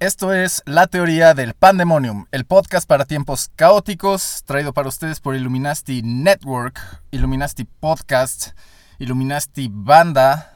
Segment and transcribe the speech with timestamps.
[0.00, 5.36] Esto es La Teoría del Pandemonium, el podcast para tiempos caóticos, traído para ustedes por
[5.36, 8.52] Illuminati Network, Illuminati Podcast,
[8.98, 10.54] Illuminati Banda,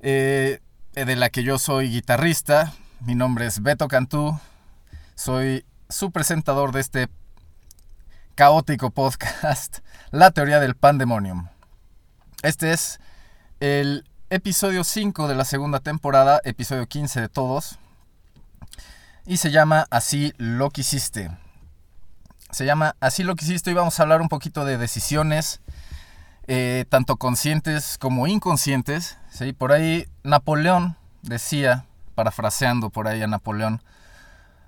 [0.00, 0.58] eh,
[0.92, 2.72] de la que yo soy guitarrista.
[2.98, 4.36] Mi nombre es Beto Cantú,
[5.14, 7.08] soy su presentador de este
[8.34, 9.78] caótico podcast,
[10.10, 11.46] La Teoría del Pandemonium.
[12.42, 12.98] Este es
[13.60, 17.78] el episodio 5 de la segunda temporada, episodio 15 de todos.
[19.24, 21.30] Y se llama Así lo quisiste.
[22.50, 25.60] Se llama Así lo quisiste y vamos a hablar un poquito de decisiones,
[26.48, 29.18] eh, tanto conscientes como inconscientes.
[29.30, 29.52] ¿sí?
[29.52, 31.84] Por ahí Napoleón decía,
[32.16, 33.80] parafraseando por ahí a Napoleón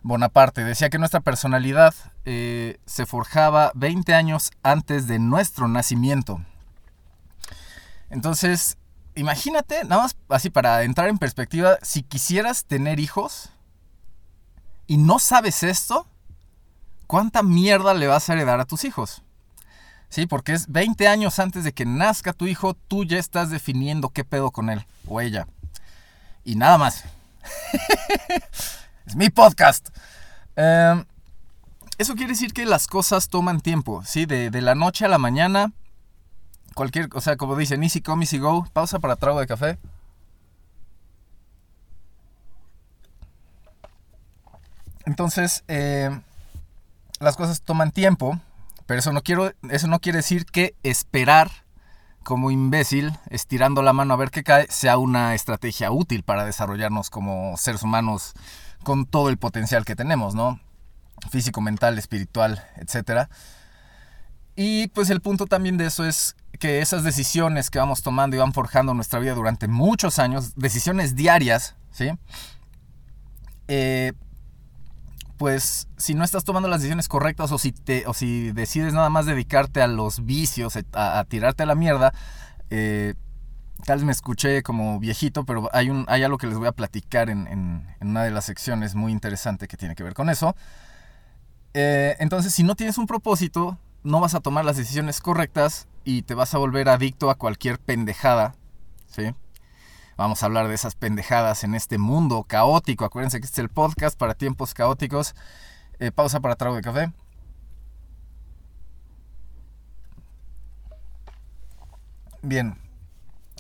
[0.02, 1.94] Bonaparte, decía que nuestra personalidad
[2.24, 6.40] eh, se forjaba 20 años antes de nuestro nacimiento.
[8.08, 8.76] Entonces,
[9.16, 13.50] imagínate, nada más así para entrar en perspectiva, si quisieras tener hijos
[14.86, 16.06] y no sabes esto,
[17.06, 19.22] ¿cuánta mierda le vas a heredar a tus hijos?
[20.08, 24.10] Sí, porque es 20 años antes de que nazca tu hijo, tú ya estás definiendo
[24.10, 25.46] qué pedo con él o ella.
[26.44, 27.04] Y nada más.
[29.06, 29.88] es mi podcast.
[30.56, 31.04] Eh,
[31.98, 34.26] eso quiere decir que las cosas toman tiempo, ¿sí?
[34.26, 35.72] De, de la noche a la mañana
[36.74, 38.66] cualquier, o sea, como dicen, easy come, easy go.
[38.72, 39.78] Pausa para trago de café.
[45.06, 46.10] Entonces, eh,
[47.20, 48.40] las cosas toman tiempo,
[48.86, 51.50] pero eso no, quiero, eso no quiere decir que esperar
[52.22, 57.10] como imbécil, estirando la mano a ver qué cae, sea una estrategia útil para desarrollarnos
[57.10, 58.32] como seres humanos
[58.82, 60.58] con todo el potencial que tenemos, ¿no?
[61.30, 63.28] Físico, mental, espiritual, etcétera.
[64.56, 68.38] Y pues el punto también de eso es que esas decisiones que vamos tomando y
[68.38, 72.10] van forjando nuestra vida durante muchos años, decisiones diarias, ¿sí?
[73.68, 74.12] Eh,
[75.36, 79.10] pues si no estás tomando las decisiones correctas o si, te, o si decides nada
[79.10, 82.12] más dedicarte a los vicios, a, a tirarte a la mierda,
[82.70, 83.14] eh,
[83.84, 86.72] tal vez me escuché como viejito, pero hay, un, hay algo que les voy a
[86.72, 90.56] platicar en, en, una de las secciones muy interesante que tiene que ver con eso.
[91.74, 96.22] Eh, entonces, si no tienes un propósito, no vas a tomar las decisiones correctas y
[96.22, 98.54] te vas a volver adicto a cualquier pendejada,
[99.06, 99.34] ¿sí?
[100.16, 103.04] Vamos a hablar de esas pendejadas en este mundo caótico.
[103.04, 105.34] Acuérdense que este es el podcast para tiempos caóticos.
[105.98, 107.12] Eh, pausa para trago de café.
[112.42, 112.76] Bien.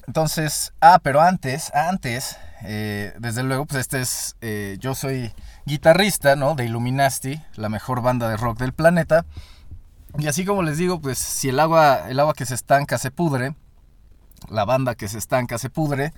[0.06, 5.32] Entonces, ah, pero antes, antes, eh, desde luego, pues este es, eh, yo soy
[5.64, 6.54] guitarrista, ¿no?
[6.54, 9.24] De Illuminati, la mejor banda de rock del planeta.
[10.18, 13.10] Y así como les digo, pues si el agua, el agua que se estanca se
[13.10, 13.54] pudre,
[14.48, 16.12] la banda que se estanca se pudre,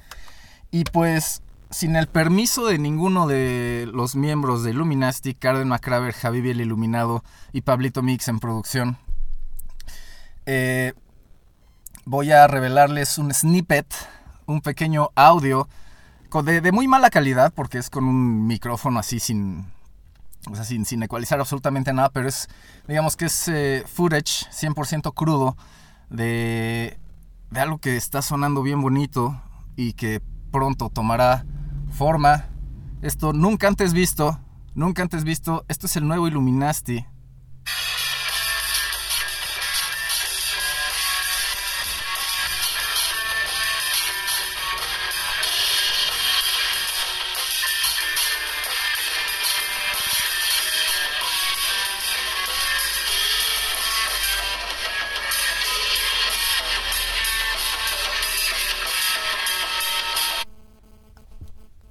[0.71, 6.51] y pues sin el permiso de ninguno de los miembros de Illuminati, Carden McCraver, Javi
[6.51, 8.99] el Iluminado y Pablito Mix en producción,
[10.47, 10.93] eh,
[12.05, 13.87] voy a revelarles un snippet,
[14.47, 15.69] un pequeño audio
[16.43, 19.67] de, de, muy mala calidad, porque es con un micrófono así sin,
[20.51, 22.49] o sea, sin, sin ecualizar absolutamente nada, pero es,
[22.87, 25.57] digamos que es eh, footage 100% crudo
[26.11, 26.99] de,
[27.51, 29.41] de algo que está sonando bien bonito
[29.77, 30.21] y que
[30.51, 31.45] pronto tomará
[31.91, 32.47] forma.
[33.03, 34.41] Esto nunca antes visto,
[34.75, 37.07] nunca antes visto, esto es el nuevo Illuminati.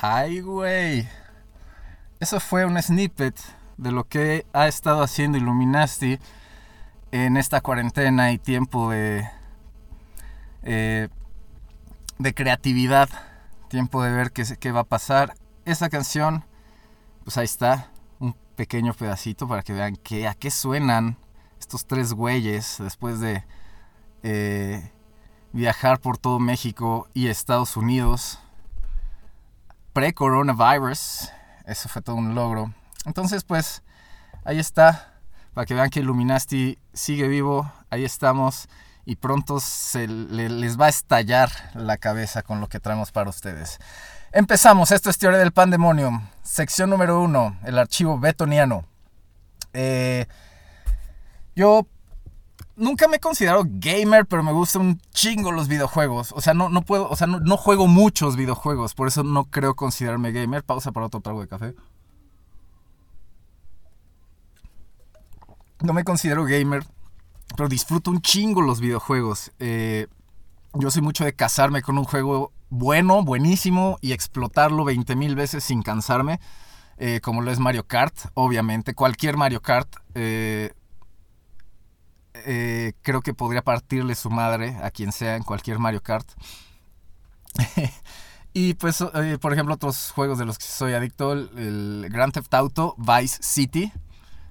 [0.07, 1.09] Ay, güey.
[2.19, 3.35] Eso fue un snippet
[3.77, 6.19] de lo que ha estado haciendo Illuminati
[7.11, 9.27] en esta cuarentena y tiempo de,
[10.61, 11.09] eh,
[12.19, 13.09] de creatividad,
[13.67, 15.33] tiempo de ver qué, qué va a pasar.
[15.65, 16.45] Esa canción,
[17.23, 21.17] pues ahí está, un pequeño pedacito para que vean que, a qué suenan
[21.59, 23.43] estos tres güeyes, después de
[24.21, 24.91] eh,
[25.51, 28.39] viajar por todo México y Estados Unidos,
[29.95, 31.31] pre-coronavirus,
[31.65, 32.73] eso fue todo un logro.
[33.05, 33.81] Entonces, pues,
[34.43, 35.13] ahí está,
[35.53, 38.67] para que vean que Illuminati sigue vivo, ahí estamos
[39.05, 43.79] y pronto se les va a estallar la cabeza con lo que traemos para ustedes.
[44.33, 48.83] Empezamos, esto es Teoría del Pandemonium, sección número uno, el archivo betoniano.
[49.71, 50.25] Eh,
[51.55, 51.87] yo
[52.75, 56.31] nunca me he considerado gamer, pero me gustan un chingo los videojuegos.
[56.33, 59.75] O sea, no, no puedo, o sea, no, juego muchos videojuegos, por eso no creo
[59.75, 60.63] considerarme gamer.
[60.63, 61.75] Pausa para otro trago de café.
[65.81, 66.85] No me considero gamer,
[67.55, 69.51] pero disfruto un chingo los videojuegos.
[69.59, 70.07] Eh,
[70.73, 75.63] yo soy mucho de casarme con un juego bueno, buenísimo, y explotarlo 20 mil veces
[75.63, 76.39] sin cansarme,
[76.97, 78.93] eh, como lo es Mario Kart, obviamente.
[78.93, 79.95] Cualquier Mario Kart.
[80.15, 80.73] Eh,
[83.01, 86.27] creo que podría partirle su madre a quien sea en cualquier Mario Kart.
[88.53, 89.03] y pues,
[89.41, 93.37] por ejemplo, otros juegos de los que soy adicto, el, el Grand Theft Auto, Vice
[93.41, 93.91] City.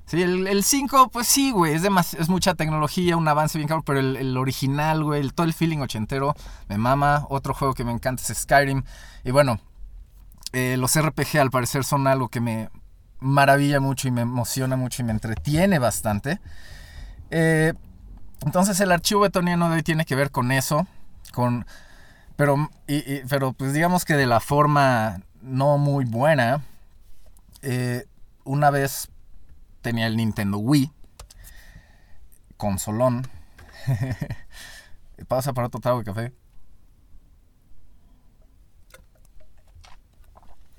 [0.07, 1.83] Sí, el 5, pues sí, güey, es,
[2.15, 6.35] es mucha tecnología, un avance bien cabrón, pero el, original, güey, todo el feeling ochentero
[6.69, 7.27] me mama.
[7.31, 8.83] Otro juego que me encanta es Skyrim.
[9.25, 9.61] Y bueno,
[10.53, 12.69] eh, los RPG al parecer son algo que me
[13.21, 16.39] maravilla mucho y me emociona mucho y me entretiene bastante.
[17.31, 17.73] Eh,
[18.45, 20.87] entonces el archivo betoniano de hoy tiene que ver con eso,
[21.33, 21.67] con...
[22.37, 22.69] Pero,
[23.29, 26.65] pero pues digamos que de la forma no muy buena.
[27.63, 28.07] Eh,
[28.45, 29.09] una vez
[29.83, 30.91] tenía el Nintendo Wii.
[32.57, 33.29] Consolón.
[35.29, 36.33] Pasa para otro trago de café.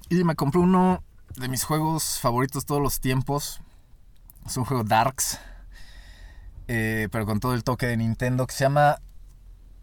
[0.10, 1.04] Y me compré uno
[1.36, 3.62] de mis juegos favoritos todos los tiempos.
[4.46, 5.40] Es un juego Darks.
[6.68, 8.48] Eh, pero con todo el toque de Nintendo.
[8.48, 8.98] Que se llama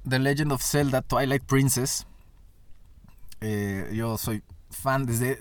[0.08, 2.06] The Legend of Zelda Twilight Princess.
[3.40, 5.38] Eh, yo soy fan desde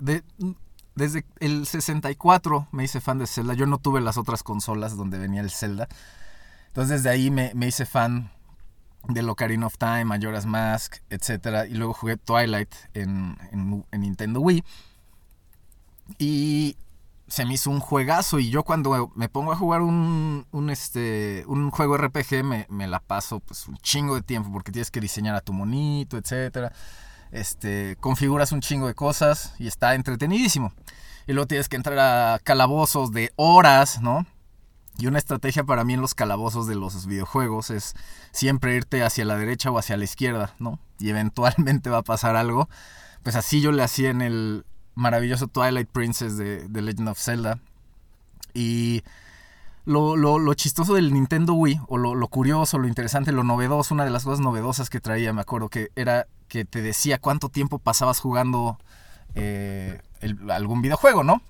[0.95, 3.53] desde el 64 me hice fan de Zelda.
[3.53, 5.87] Yo no tuve las otras consolas donde venía el Zelda.
[6.67, 8.31] Entonces desde ahí me, hice fan
[9.07, 11.69] de Ocarina of Time, Majora's Mask, etc.
[11.69, 13.37] Y luego jugué Twilight en,
[13.91, 14.63] Nintendo Wii.
[16.19, 16.75] Y
[17.31, 18.39] se me hizo un juegazo.
[18.39, 22.99] Y yo cuando me pongo a jugar un, este, un juego RPG me, me, la
[22.99, 26.71] paso pues, un chingo de tiempo porque tienes que diseñar a tu monito, etcétera
[27.31, 30.73] este, configuras un chingo de cosas y está entretenidísimo.
[31.27, 34.25] Y luego tienes que entrar a calabozos de horas, ¿no?
[34.97, 37.95] Y una estrategia para mí en los calabozos de los videojuegos es
[38.31, 40.79] siempre irte hacia la derecha o hacia la izquierda, ¿no?
[40.99, 42.69] Y eventualmente va a pasar algo.
[43.23, 44.65] Pues así yo le hacía en el
[44.95, 47.59] maravilloso Twilight Princess de, Legend of Zelda.
[48.53, 49.03] Y
[49.85, 54.03] lo, lo, chistoso del Nintendo Wii, o lo, lo, curioso, lo interesante, lo novedoso, una
[54.03, 57.79] de las cosas novedosas que traía, me acuerdo que era que te decía cuánto tiempo
[57.79, 58.77] pasabas jugando
[59.35, 60.01] eh,
[60.49, 61.41] algún videojuego, ¿no?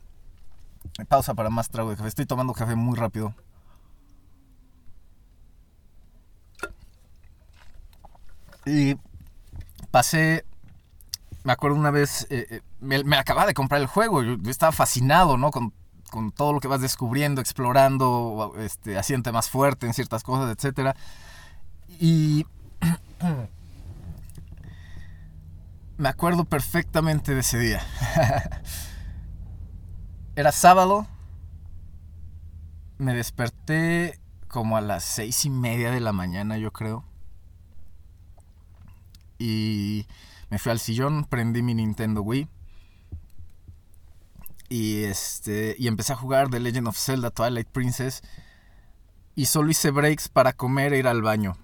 [1.07, 2.09] Pausa para más trago de café.
[2.09, 3.33] Estoy tomando café muy rápido.
[8.65, 8.95] Y
[9.89, 10.45] pasé,
[11.43, 15.37] me acuerdo una vez, eh, eh, me, acababa de comprar el juego, yo, estaba fascinado,
[15.37, 15.51] ¿no?
[15.51, 15.73] Con,
[16.09, 20.95] con, todo lo que vas descubriendo, explorando, este, haciéndote más fuerte en ciertas cosas, etc.
[21.99, 22.45] Y
[26.01, 27.85] Me acuerdo perfectamente de ese día.
[30.35, 31.05] Era sábado.
[32.97, 37.05] Me desperté como a las seis y media de la mañana, yo creo.
[39.37, 40.07] Y
[40.51, 42.49] me fui al sillón, prendí mi Nintendo Wii.
[44.67, 45.75] Y este.
[45.79, 48.21] Y empecé a jugar The Legend of Zelda Twilight Princess.
[49.33, 51.57] Y solo hice breaks para comer e ir al baño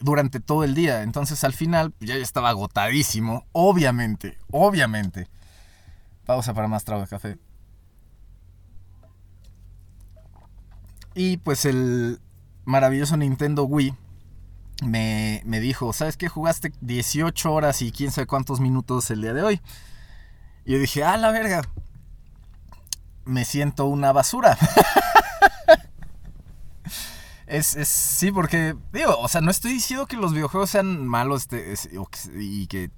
[0.00, 1.02] durante todo el día.
[1.02, 5.28] Entonces al final ya estaba agotadísimo, obviamente, obviamente.
[6.26, 7.38] Pausa para más trago de café.
[11.14, 12.20] Y pues el
[12.66, 13.94] maravilloso Nintendo Wii
[14.84, 16.28] me, me, dijo, ¿sabes qué?
[16.28, 19.60] Jugaste 18 horas y quién sabe cuántos minutos el día de hoy.
[20.64, 21.62] Y yo dije, ah, la verga.
[23.24, 24.56] Me siento una basura.
[27.46, 31.96] Es, sí, porque, digo, o sea, no estoy diciendo que los videojuegos sean malos este,
[31.96, 32.90] o, y que,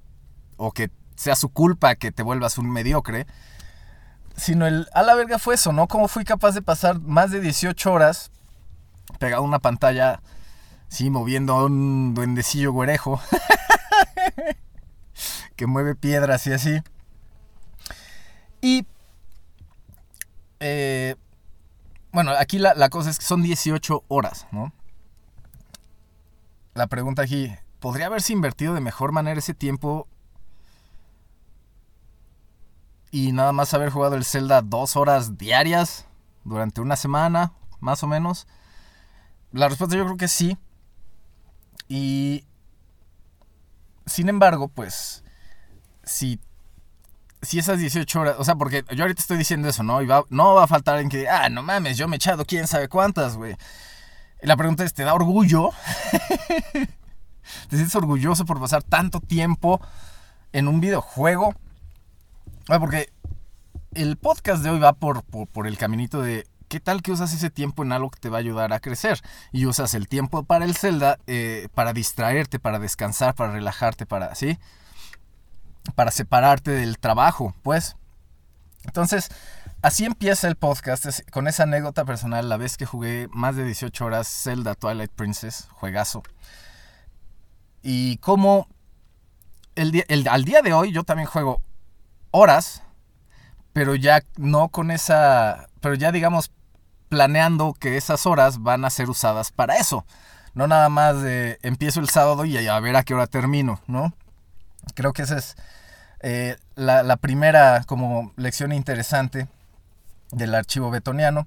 [0.57, 3.27] o que sea su culpa que te vuelvas un mediocre,
[4.37, 5.87] sino el, a la verga fue eso, ¿no?
[5.87, 8.31] Como fui capaz de pasar más de 18 horas
[9.19, 10.23] pegado a una pantalla,
[10.89, 13.21] sí, moviendo a un duendecillo güerejo
[15.57, 16.83] que mueve piedras y así.
[18.61, 18.87] Y,
[20.61, 21.17] eh,
[22.13, 24.73] bueno, aquí la, la cosa es que son 18 horas, ¿no?
[26.75, 30.07] La pregunta aquí, ¿podría haberse invertido de mejor manera ese tiempo
[33.11, 36.07] y nada más haber jugado el Zelda dos horas diarias
[36.45, 38.47] durante una semana, más o menos?
[39.51, 40.59] La respuesta yo creo que sí.
[41.89, 42.45] Y
[44.07, 45.25] sin embargo, pues,
[46.05, 46.41] si,
[47.43, 50.03] si esas 18 horas, o sea, porque yo ahorita estoy diciendo eso, ¿no?
[50.03, 52.45] Y va, no va a faltar en que, ah, no mames, yo me he echado
[52.45, 53.57] quién sabe cuántas, güey.
[54.41, 55.71] La pregunta es, ¿te da orgullo?
[57.69, 59.81] ¿Te sientes orgulloso por pasar tanto tiempo
[60.53, 61.55] en un videojuego?
[62.69, 63.11] Ah, porque
[63.95, 67.33] el podcast de hoy va por, por, por, el caminito de qué tal que usas
[67.33, 69.21] ese tiempo en algo que te va a ayudar a crecer.
[69.53, 74.35] Y usas el tiempo para el Zelda eh, para distraerte, para descansar, para relajarte, para,
[74.35, 74.59] ¿sí?
[75.95, 77.97] Para separarte del trabajo, pues.
[78.85, 79.29] Entonces,
[79.83, 84.05] así empieza el podcast, con esa anécdota personal, la vez que jugué más de 18
[84.05, 86.23] horas Zelda Twilight Princess, juegazo.
[87.83, 88.69] Y como
[89.75, 91.63] el, el, al día de hoy yo también juego
[92.31, 92.83] horas,
[93.73, 96.51] pero ya no con esa, pero ya digamos
[97.09, 100.05] planeando que esas horas van a ser usadas para eso.
[100.55, 104.13] No nada más de empiezo el sábado y a ver a qué hora termino, ¿no?
[104.95, 105.57] Creo que esa es
[106.21, 109.49] eh, la, primera como lección interesante
[110.33, 111.47] del archivo betoniano.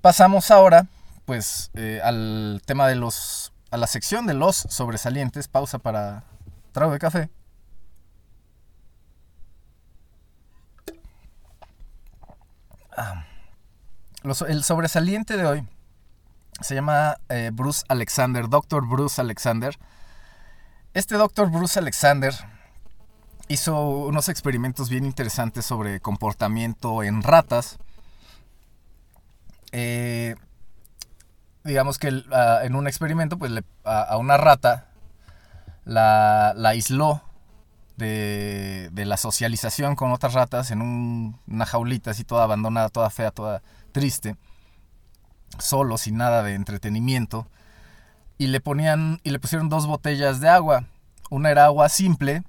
[0.00, 0.86] Pasamos ahora,
[1.24, 5.48] pues, eh, al tema de los, a la sección de los sobresalientes.
[5.48, 6.24] Pausa para
[6.72, 7.30] trago de café.
[12.96, 13.24] Ah.
[14.22, 15.66] El sobresaliente de hoy
[16.60, 18.86] se llama eh, Bruce Alexander, Dr.
[18.86, 19.78] Bruce Alexander.
[20.92, 21.50] Este Dr.
[21.50, 22.34] Bruce Alexander
[23.48, 27.78] hizo unos experimentos bien interesantes sobre comportamiento en ratas.
[29.72, 30.34] Eh,
[31.64, 32.08] digamos que
[32.62, 34.88] en un experimento, pues le, a, una rata
[35.86, 37.22] la, la aisló
[37.96, 43.08] de, de, la socialización con otras ratas en un, una jaulita así toda abandonada, toda
[43.08, 44.36] fea, toda triste,
[45.58, 47.46] solo, sin nada de entretenimiento,
[48.38, 50.84] y le ponían y le pusieron dos botellas de agua.
[51.28, 52.42] Una era agua simple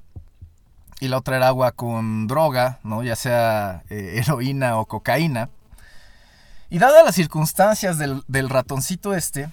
[1.01, 3.03] y la otra era agua con droga, ¿no?
[3.03, 5.49] ya sea eh, heroína o cocaína.
[6.69, 9.49] Y dadas las circunstancias del, ratoncito este,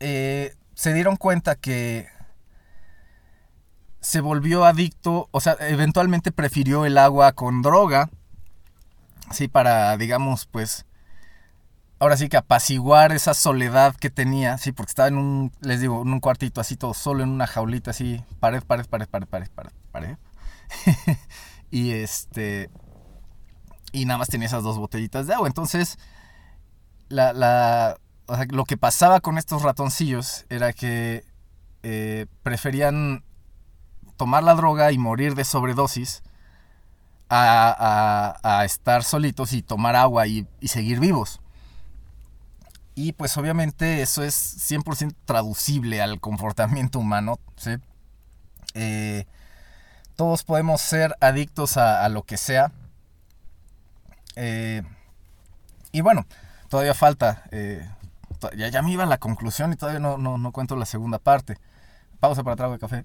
[0.00, 2.08] eh, se dieron cuenta que
[4.00, 8.10] se volvió adicto, o sea, eventualmente prefirió el agua con droga
[9.30, 10.86] sí, para, digamos, pues,
[11.98, 16.02] ahora sí que apaciguar esa soledad que tenía, sí, porque estaba en un, les digo,
[16.02, 19.48] en un cuartito así todo solo, en una jaulita así, pared, pared, pared, pared, pared,
[19.54, 20.16] pared, pared.
[21.70, 22.70] y este,
[23.92, 25.46] y nada más tenía esas dos botellitas de agua.
[25.46, 25.98] Entonces,
[27.08, 31.24] la, la, o sea, lo que pasaba con estos ratoncillos era que
[31.82, 33.24] eh, preferían
[34.16, 36.22] tomar la droga y morir de sobredosis
[37.30, 41.40] a, estar solitos y tomar agua y, seguir vivos.
[42.94, 44.34] Y pues obviamente eso es
[44.70, 47.38] 100% traducible al comportamiento humano.
[47.56, 47.76] ¿sí?
[48.74, 49.26] Eh,
[50.16, 52.72] todos podemos ser adictos a, lo que sea.
[54.36, 54.82] Eh,
[55.92, 56.26] y bueno,
[56.68, 57.44] todavía falta.
[57.52, 57.88] Eh,
[58.56, 61.56] ya, ya, me iba la conclusión y todavía no, no, no cuento la segunda parte.
[62.18, 63.04] Pausa para trago de café.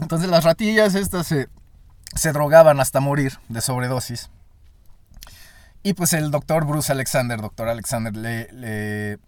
[0.00, 4.30] Entonces las ratillas estas se, drogaban hasta morir de sobredosis.
[5.82, 9.18] Y pues el doctor Bruce Alexander, doctor Alexander, le, le,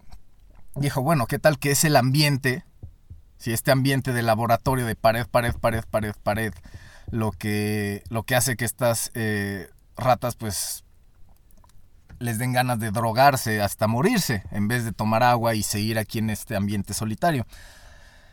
[0.75, 2.65] dijo, bueno, ¿qué tal que es el ambiente?
[3.37, 6.53] Si este ambiente de laboratorio de pared, pared, pared, pared, pared,
[7.09, 10.83] lo que, lo que hace que estas eh, ratas pues
[12.19, 16.19] les den ganas de drogarse hasta morirse, en vez de tomar agua y seguir aquí
[16.19, 17.45] en este ambiente solitario.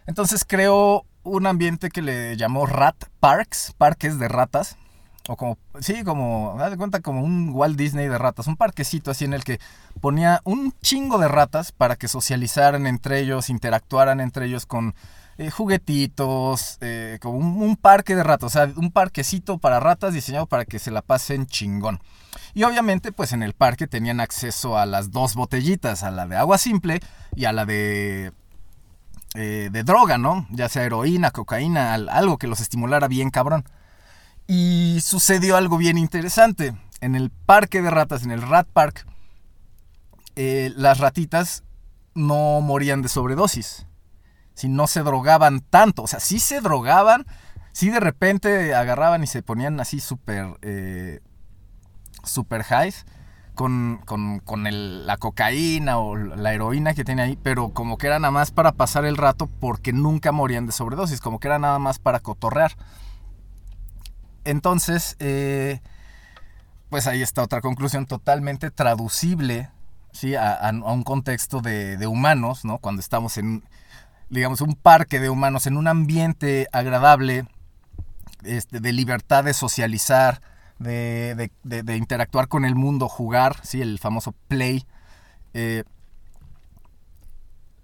[0.06, 4.76] Entonces creó un ambiente que le llamó Rat Parks, parques de ratas.
[5.28, 9.10] O como, sí, como, haz de cuenta como un Walt Disney de ratas, un parquecito
[9.10, 9.60] así en el que
[10.00, 14.94] ponía un chingo de ratas para que socializaran entre ellos, interactuaran entre ellos con
[15.36, 20.14] eh, juguetitos, eh, como un, un, parque de ratas, o sea, un parquecito para ratas
[20.14, 22.00] diseñado para que se la pasen chingón.
[22.54, 26.36] Y obviamente, pues en el parque tenían acceso a las dos botellitas, a la de
[26.36, 27.00] agua simple
[27.36, 28.32] y a la de
[29.34, 30.46] eh, de droga, ¿no?
[30.50, 33.64] Ya sea heroína, cocaína, algo que los estimulara bien cabrón.
[34.46, 36.75] Y sucedió algo bien interesante.
[37.00, 39.06] En el parque de ratas, en el Rat Park,
[40.37, 41.62] eh, las ratitas
[42.14, 43.87] no morían de sobredosis.
[44.54, 46.02] Si no se drogaban tanto.
[46.02, 47.25] O sea, sí se drogaban,
[47.72, 51.20] sí de repente agarraban y se ponían así súper, eh,
[52.25, 53.06] super highs
[53.60, 54.64] con, con, con
[55.06, 58.72] la cocaína o la heroína que tenía ahí, pero como que era nada más para
[58.72, 62.72] pasar el rato porque nunca morían de sobredosis, como que era nada más para cotorrear.
[64.44, 65.82] Entonces, eh,
[66.88, 69.68] pues ahí está otra conclusión totalmente traducible
[70.10, 70.36] ¿sí?
[70.36, 72.78] a un contexto de, de humanos, ¿no?
[72.78, 73.62] Cuando estamos en,
[74.30, 77.44] digamos, un parque de humanos, en un ambiente agradable,
[78.42, 80.40] este, de libertad de socializar,
[80.80, 83.80] de, de- interactuar con el mundo, jugar, ¿sí?
[83.80, 84.84] el famoso play.
[85.54, 85.84] Eh,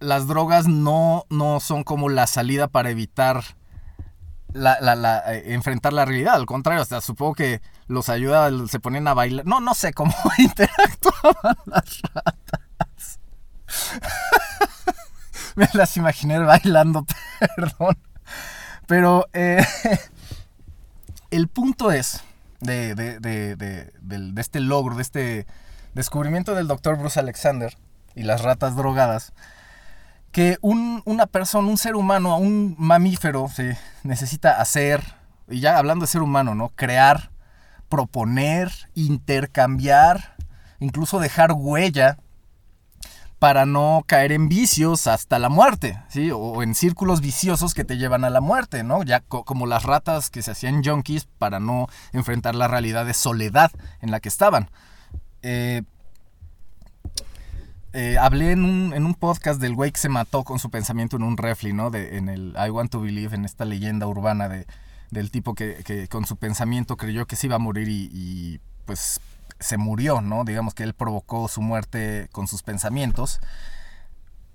[0.00, 3.42] las drogas no, no son como la salida para evitar
[4.52, 6.34] la, eh, enfrentar la realidad.
[6.34, 9.46] Al contrario, hasta supongo que los ayuda, se ponen a bailar.
[9.46, 13.20] No, no sé cómo interactuaban las ratas.
[15.56, 17.06] Me las imaginé bailando,
[17.56, 17.98] perdón.
[18.86, 19.64] Pero eh,
[21.30, 22.22] el punto es
[22.60, 25.46] de, de- de- de- este logro, de este
[25.94, 27.76] descubrimiento del doctor Bruce Alexander
[28.14, 29.32] y las ratas drogadas,
[30.32, 33.70] que un- una persona, un ser humano, un mamífero, sí,
[34.02, 35.02] necesita hacer,
[35.48, 36.70] y ya hablando de ser humano, ¿no?
[36.70, 37.30] Crear,
[37.88, 40.36] proponer, intercambiar,
[40.80, 42.18] incluso dejar huella
[43.38, 46.30] para no caer en vicios hasta la muerte, ¿sí?
[46.32, 49.02] O, en círculos viciosos que te llevan a la muerte, ¿no?
[49.02, 53.14] Ya co- como las ratas que se hacían junkies para no enfrentar la realidad de
[53.14, 54.70] soledad en la que estaban.
[55.42, 55.82] Eh,
[57.92, 61.36] eh, hablé en un, podcast del güey que se mató con su pensamiento en un
[61.36, 61.90] refli, ¿no?
[61.90, 64.66] De, en el I Want to Believe, en esta leyenda urbana de,
[65.10, 68.60] del tipo que, que con su pensamiento creyó que se iba a morir y, y,
[68.84, 69.20] pues
[69.60, 70.44] se murió, ¿no?
[70.44, 73.40] Digamos que él provocó su muerte con sus pensamientos.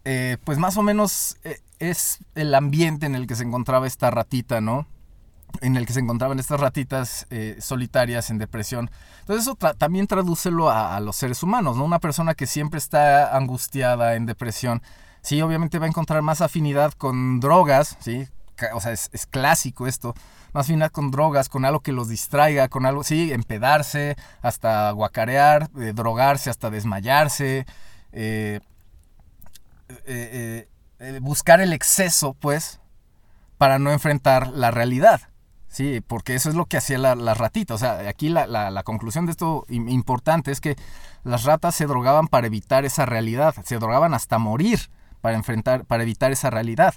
[0.06, 4.10] Eh, pues más o menos eh, es el ambiente en el que se encontraba esta
[4.10, 4.88] ratita, ¿no?
[5.62, 8.90] En el que se encontraban estas ratitas eh, solitarias en depresión.
[9.20, 11.84] Entonces eso tra- también tradúcelo a, a los seres humanos, ¿no?
[11.84, 14.82] Una persona que siempre está angustiada, en depresión,
[15.22, 18.28] sí, obviamente va a encontrar más afinidad con drogas, ¿sí?
[18.74, 20.16] O sea, es, es clásico esto.
[20.54, 25.70] Más afinidad con drogas, con algo que los distraiga, con algo, sí, empedarse, hasta guacarear,
[25.80, 27.66] eh, drogarse, hasta desmayarse,
[28.12, 28.60] eh,
[30.06, 30.68] eh,
[31.22, 32.80] buscar el exceso, pues,
[33.58, 35.22] para no enfrentar la realidad.
[35.68, 37.74] Sí, porque eso es lo que hacía la, la ratita.
[37.74, 40.76] O sea, aquí la, la- conclusión de esto im- importante es que
[41.24, 43.56] las ratas se drogaban para evitar esa realidad.
[43.64, 44.90] Se drogaban hasta morir
[45.22, 46.96] para enfrentar, para evitar esa realidad.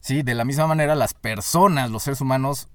[0.00, 2.68] Sí, de la misma manera las personas, los seres humanos,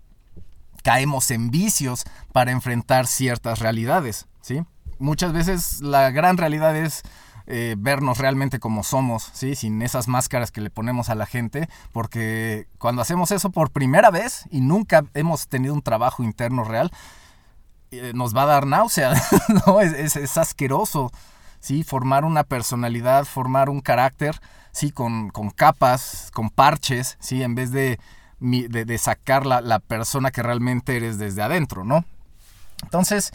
[0.83, 4.27] caemos en vicios para enfrentar ciertas realidades.
[4.41, 4.63] ¿sí?
[4.99, 7.03] Muchas veces la gran realidad es
[7.47, 9.55] eh, vernos realmente como somos, ¿sí?
[9.55, 14.11] sin esas máscaras que le ponemos a la gente, porque cuando hacemos eso por primera
[14.11, 16.91] vez y nunca hemos tenido un trabajo interno real,
[17.91, 19.13] eh, nos va a dar náusea,
[19.65, 19.81] ¿no?
[19.81, 21.11] es, es- asqueroso.
[21.59, 21.83] ¿sí?
[21.83, 24.39] Formar una personalidad, formar un carácter,
[24.71, 24.91] ¿sí?
[24.91, 27.43] Con, con capas, con parches, ¿sí?
[27.43, 27.99] En vez de,
[28.41, 32.03] de, sacar la, la persona que realmente eres desde adentro, ¿no?
[32.83, 33.31] Entonces,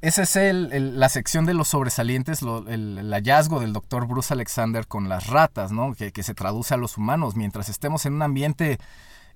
[0.00, 5.08] esa es el- la sección de los sobresalientes, el, hallazgo del doctor Bruce Alexander con
[5.08, 5.94] las ratas, ¿no?
[5.94, 7.36] Que, que se traduce a los humanos.
[7.36, 8.78] Mientras estemos en un ambiente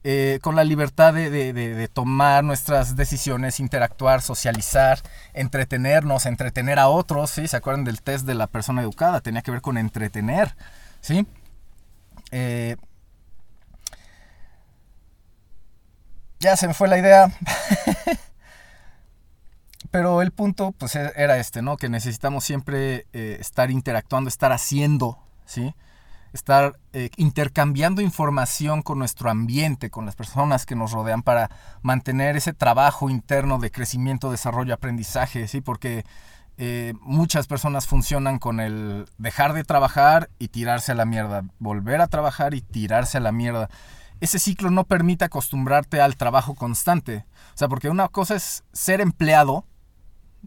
[0.04, 5.00] eh, con la libertad de, de- de- de tomar nuestras decisiones, interactuar, socializar,
[5.32, 7.46] entretenernos, entretener a otros, ¿sí?
[7.46, 9.20] ¿Se acuerdan del test de la persona educada?
[9.20, 10.56] Tenía que ver con entretener,
[11.00, 11.24] ¿sí?
[12.32, 12.76] Eh,
[16.42, 17.30] ya se me fue la idea.
[19.90, 21.76] Pero el punto, pues, e- era este, ¿no?
[21.76, 25.74] Que necesitamos siempre eh, estar interactuando, estar haciendo, ¿sí?
[26.32, 31.50] Estar eh, intercambiando información con nuestro ambiente, con las personas que nos rodean para
[31.82, 35.60] mantener ese trabajo interno de crecimiento, desarrollo, aprendizaje, ¿sí?
[35.60, 36.04] Porque
[36.56, 42.00] eh, muchas personas funcionan con el dejar de trabajar y tirarse a la mierda, volver
[42.00, 43.68] a trabajar y tirarse a la mierda.
[44.22, 47.26] Ese ciclo no permite acostumbrarte al trabajo constante.
[47.54, 49.66] O sea, porque una cosa es ser empleado,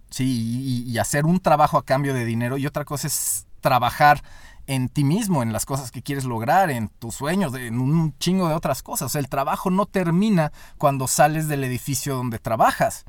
[0.10, 4.24] sí, y, y hacer un trabajo a cambio de dinero, y otra cosa es trabajar
[4.66, 8.48] en ti mismo, en las cosas que quieres lograr, en tus sueños, en un chingo
[8.48, 9.08] de otras cosas.
[9.08, 13.04] O sea, el trabajo no termina cuando sales del edificio donde trabajas.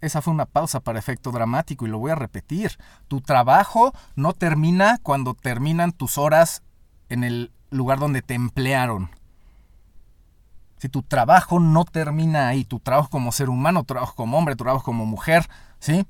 [0.00, 2.78] Esa fue una pausa para efecto dramático y lo voy a repetir.
[3.06, 6.62] Tu trabajo no termina cuando terminan tus horas
[7.10, 9.10] en el lugar donde te emplearon.
[10.78, 14.56] Si tu trabajo no termina ahí, tu trabajo como ser humano, tu trabajo como hombre,
[14.56, 15.46] tu trabajo como mujer,
[15.78, 16.06] ¿sí?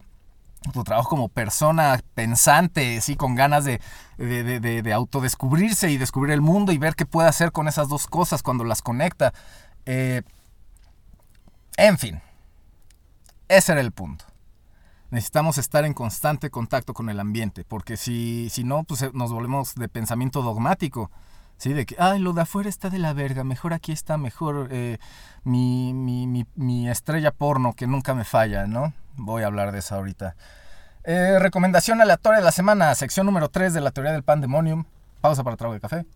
[0.73, 3.17] tu trabajo como persona pensante, ¿sí?
[3.17, 3.81] con ganas de,
[4.19, 7.89] de, de, de, autodescubrirse y descubrir el mundo y ver qué puede hacer con esas
[7.89, 9.33] dos cosas cuando las conecta.
[9.87, 10.23] Eh,
[11.77, 12.21] en fin,
[13.49, 14.30] ese era el punto.
[15.11, 19.33] Necesitamos estar en constante contacto con el ambiente, porque si, si no, pues eh, nos
[19.33, 21.11] volvemos de pensamiento dogmático.
[21.57, 21.75] ¿Sí?
[21.75, 24.97] De que, ay, lo de afuera está de la verga, mejor aquí está, mejor eh,
[25.45, 28.95] mi, mi, mi, estrella porno que nunca me falla, ¿no?
[29.17, 30.37] Voy a hablar de eso ahorita.
[31.05, 34.85] Eh, recomendación aleatoria de la semana, sección número 3 de la teoría del pandemonium.
[35.21, 36.07] Pausa para trago de café.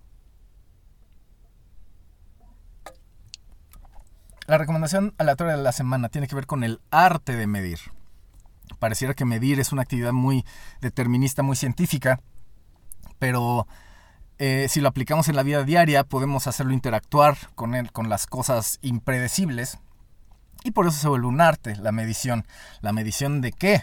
[4.46, 7.80] La recomendación aleatoria de la semana tiene que ver con el arte de medir.
[8.78, 10.44] Pareciera que medir es una actividad muy
[10.80, 12.20] determinista, muy científica,
[13.18, 13.66] pero
[14.38, 18.26] eh, si lo aplicamos en la vida diaria, podemos hacerlo interactuar con, él, con las
[18.26, 19.78] cosas impredecibles.
[20.64, 22.46] Y por eso se vuelve un arte, la medición.
[22.80, 23.82] ¿La medición de qué?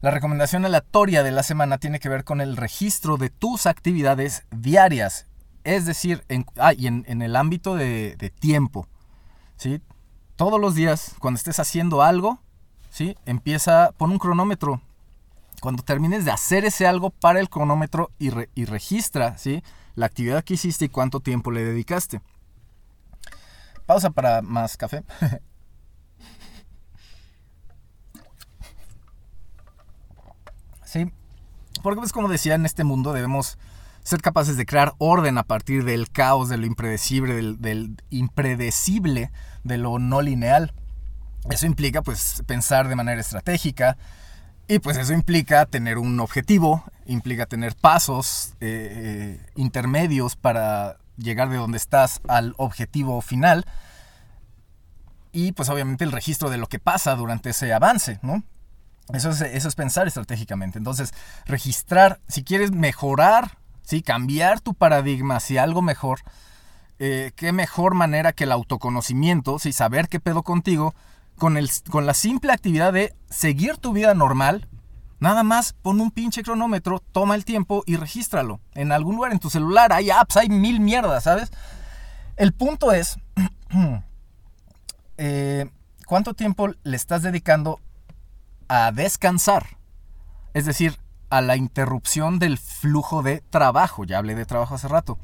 [0.00, 4.44] La recomendación aleatoria de la semana tiene que ver con el registro de tus actividades
[4.50, 5.26] diarias.
[5.62, 8.88] Es decir, en, ah, y en, en el ámbito de, de tiempo.
[9.56, 9.80] ¿sí?
[10.36, 12.40] Todos los días, cuando estés haciendo algo,
[12.90, 13.16] ¿sí?
[13.24, 14.82] empieza, pon un cronómetro
[15.60, 19.62] cuando termines de hacer ese algo, para el cronómetro y, y registra ¿sí?
[19.94, 22.20] la actividad que hiciste y cuánto tiempo le dedicaste.
[23.86, 25.04] Pausa para más café.
[30.84, 31.12] sí,
[31.82, 33.58] porque pues como decía, en este mundo debemos
[34.02, 39.30] ser capaces de crear orden a partir del caos, de lo impredecible, del impredecible,
[39.64, 40.74] de lo no lineal.
[41.48, 43.96] Eso implica pues pensar de manera estratégica,
[44.70, 51.56] y pues eso implica tener un objetivo, implica tener pasos eh, intermedios para llegar de
[51.56, 53.64] donde estás al objetivo final.
[55.32, 58.44] Y pues obviamente el registro de lo que pasa durante ese avance, ¿no?
[59.12, 60.78] Eso es, eso es pensar estratégicamente.
[60.78, 61.12] Entonces,
[61.46, 64.02] registrar, si quieres mejorar, ¿sí?
[64.02, 66.20] cambiar tu paradigma hacia algo mejor,
[67.00, 69.72] eh, qué mejor manera que el autoconocimiento, ¿sí?
[69.72, 70.94] saber qué pedo contigo,
[71.40, 74.68] con, el, con la simple actividad de seguir tu vida normal,
[75.20, 78.60] nada más pon un pinche cronómetro, toma el tiempo y regístralo.
[78.74, 81.50] En algún lugar en tu celular hay apps, hay mil mierdas, ¿sabes?
[82.36, 83.16] El punto es,
[85.16, 85.70] eh,
[86.06, 87.80] ¿cuánto tiempo le estás dedicando
[88.68, 89.78] a descansar?
[90.52, 90.98] Es decir,
[91.30, 94.04] a la interrupción del flujo de trabajo.
[94.04, 95.18] Ya hablé de trabajo hace rato.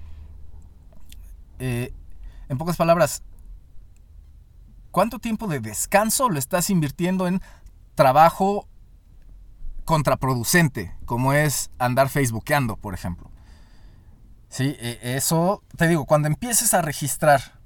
[1.59, 1.93] Eh,
[2.49, 3.23] en pocas palabras,
[4.97, 7.43] ¿Cuánto tiempo de descanso lo estás invirtiendo en
[7.95, 8.67] trabajo
[9.85, 13.31] contraproducente, como es andar facebookeando, por ejemplo?
[14.49, 17.61] Sí, eso, te digo, cuando empieces a registrar,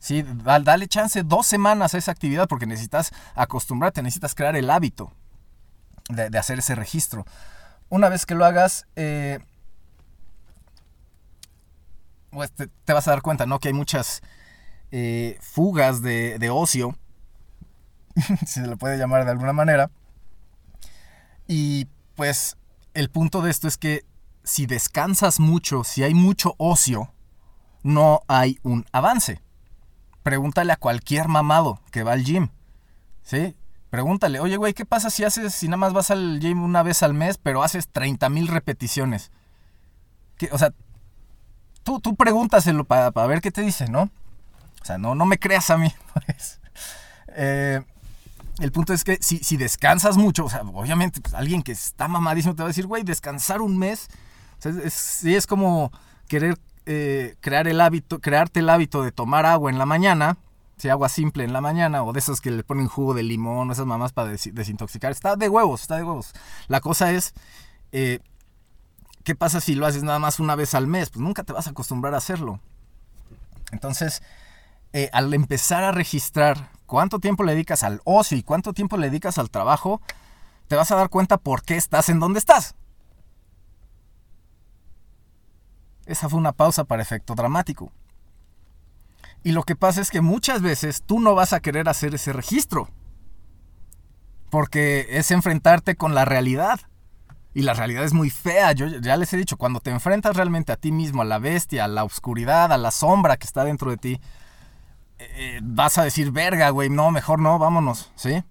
[0.00, 5.12] sí, dale chance dos semanas a esa actividad porque necesitas acostumbrarte, necesitas crear el hábito
[6.08, 7.24] de, de hacer ese registro.
[7.90, 9.38] Una vez que lo hagas, eh,
[12.30, 13.60] pues te, te, vas a dar cuenta, ¿no?
[13.60, 14.20] Que hay muchas
[14.96, 16.96] eh, fugas de, de ocio,
[18.46, 19.90] si se le puede llamar de alguna manera.
[21.48, 22.56] Y pues
[22.94, 24.04] el punto de esto es que
[24.44, 27.12] si descansas mucho, si hay mucho ocio,
[27.82, 29.40] no hay un avance.
[30.22, 32.50] Pregúntale a cualquier mamado que va al gym.
[33.24, 33.56] ¿Sí?
[33.90, 37.02] Pregúntale, oye, güey, ¿qué pasa si haces, si nada más vas al gym una vez
[37.02, 39.32] al mes, pero haces 30 mil repeticiones?
[40.36, 40.72] ¿Qué, o sea,
[41.82, 44.08] tú, tú pregúntaselo para, para ver qué te dice, ¿no?
[44.84, 45.92] O sea, no, no me creas a mí.
[46.26, 46.60] Pues.
[47.36, 47.82] Eh,
[48.60, 52.06] el punto es que si, si, descansas mucho, o sea, obviamente pues, alguien que está
[52.06, 54.08] mamadísimo te va a decir, güey, descansar un mes,
[54.64, 55.90] o es, sí es como
[56.28, 60.36] querer eh, crear el hábito, crearte el hábito de tomar agua en la mañana,
[60.76, 63.72] si agua simple en la mañana, o de esos que le ponen jugo de limón,
[63.72, 66.32] esas mamás para des desintoxicar, está de huevos, está de huevos.
[66.68, 67.34] La cosa es,
[67.90, 68.20] eh,
[69.24, 71.10] ¿qué pasa si lo haces nada más una vez al mes?
[71.10, 72.60] Pues nunca te vas a acostumbrar a hacerlo.
[73.72, 74.22] Entonces,
[74.94, 79.08] eh, al empezar a registrar cuánto tiempo le dedicas al ocio y cuánto tiempo le
[79.08, 80.00] dedicas al trabajo,
[80.68, 82.76] te vas a dar cuenta por qué estás en donde estás.
[86.06, 87.90] Esa fue una pausa para efecto dramático.
[89.42, 92.32] Y lo que pasa es que muchas veces tú no vas a querer hacer ese
[92.32, 92.88] registro.
[94.48, 96.78] Porque es enfrentarte con la realidad.
[97.52, 98.70] Y la realidad es muy fea.
[98.70, 101.84] Yo ya les he dicho, cuando te enfrentas realmente a ti mismo, a la bestia,
[101.84, 104.20] a la oscuridad, a la sombra que está dentro de ti,
[105.34, 108.42] eh, vas a decir, verga, güey, no, mejor no, vámonos, ¿sí?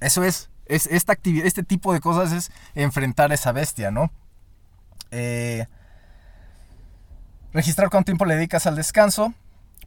[0.00, 4.10] Eso es, es esta actividad, este tipo de cosas es enfrentar a esa bestia, ¿no?
[5.10, 5.66] Eh,
[7.52, 9.34] registrar cuánto tiempo le dedicas al descanso,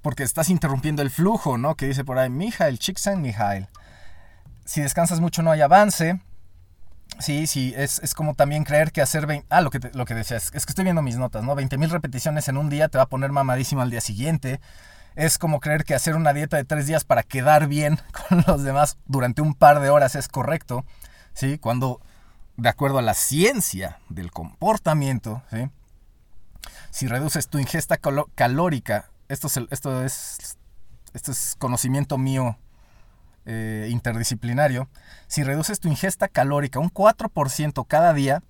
[0.01, 1.75] porque estás interrumpiendo el flujo, ¿no?
[1.75, 3.67] Que dice por ahí, Mijail, Chiksen Mijail.
[4.65, 6.19] si descansas mucho no hay avance.
[7.19, 9.45] Sí, sí, es, es como también creer que hacer 20...
[9.49, 11.55] Ah, lo que, lo que decías, es que estoy viendo mis notas, ¿no?
[11.55, 14.59] 20.000 repeticiones en un día te va a poner mamadísimo al día siguiente.
[15.15, 17.99] Es como creer que hacer una dieta de tres días para quedar bien
[18.29, 20.85] con los demás durante un par de horas es correcto,
[21.33, 21.57] ¿sí?
[21.59, 22.01] Cuando,
[22.57, 25.43] de acuerdo a la ciencia del comportamiento.
[26.91, 27.97] Si reduces tu ingesta
[28.35, 30.57] calórica, esto es, el- esto es,
[31.13, 32.57] esto es conocimiento mío
[33.45, 34.87] eh, interdisciplinario,
[35.27, 38.41] si reduces tu ingesta calórica un 4% cada día,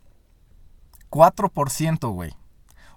[1.10, 2.34] 4%, güey,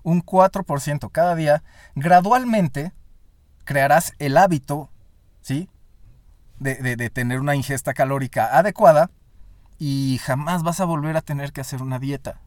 [0.03, 1.63] un 4% cada día,
[1.95, 2.93] gradualmente
[3.67, 4.89] crearás el hábito,
[5.43, 5.69] ¿sí?
[6.59, 9.11] De, tener una ingesta calórica adecuada
[9.79, 12.41] y jamás vas a volver a tener que hacer una dieta.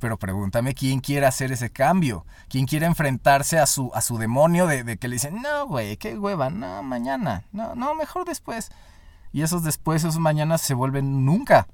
[0.00, 2.26] Pero pregúntame quién quiere hacer ese cambio.
[2.48, 5.96] ¿Quién quiere enfrentarse a su, a su demonio de, de que le dicen, no, güey,
[5.96, 8.70] qué hueva, no, mañana, no, no, mejor después.
[9.32, 11.68] Y esos después, esos mañanas se vuelven nunca.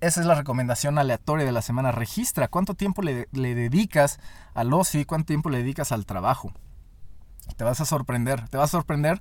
[0.00, 1.92] Esa es la recomendación aleatoria de la semana.
[1.92, 4.18] Registra cuánto tiempo le, le dedicas
[4.54, 6.52] al ocio y cuánto tiempo le dedicas al trabajo.
[7.56, 9.20] Te vas a sorprender, te vas a sorprender,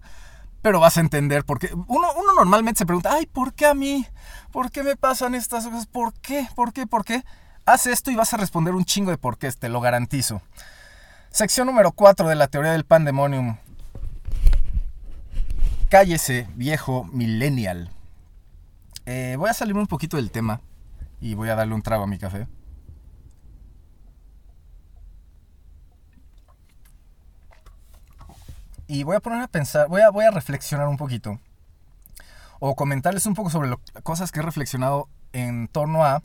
[0.61, 1.73] pero vas a entender por qué.
[1.73, 4.05] Uno, uno normalmente se pregunta, ay, ¿por qué a mí?
[4.51, 5.85] ¿Por qué me pasan estas cosas?
[5.85, 6.47] ¿Por qué?
[6.55, 6.87] ¿Por qué?
[6.87, 7.23] ¿Por qué?
[7.65, 10.41] Haz esto y vas a responder un chingo de por qué, te lo garantizo.
[11.29, 13.57] Sección número 4 de la teoría del pandemonium.
[15.89, 17.91] Cállese, viejo millennial.
[19.05, 20.61] Eh, voy a salirme un poquito del tema
[21.21, 22.47] y voy a darle un trago a mi café.
[28.91, 31.39] Y voy a poner a pensar, voy a, voy a reflexionar un poquito.
[32.59, 36.23] O comentarles un poco sobre lo- cosas que he reflexionado en torno a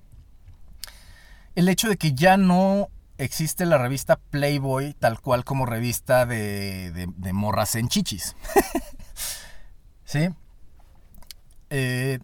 [1.57, 6.91] el hecho de que ya no existe la revista Playboy tal cual como revista de,
[6.91, 8.35] de- morras en chichis.
[10.07, 10.31] ¿Sí?
[11.69, 12.19] Eh,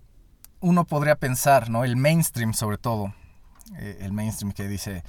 [0.61, 1.85] uno podría pensar, ¿no?
[1.85, 3.13] El mainstream sobre todo.
[3.77, 5.05] eh, el mainstream que dice,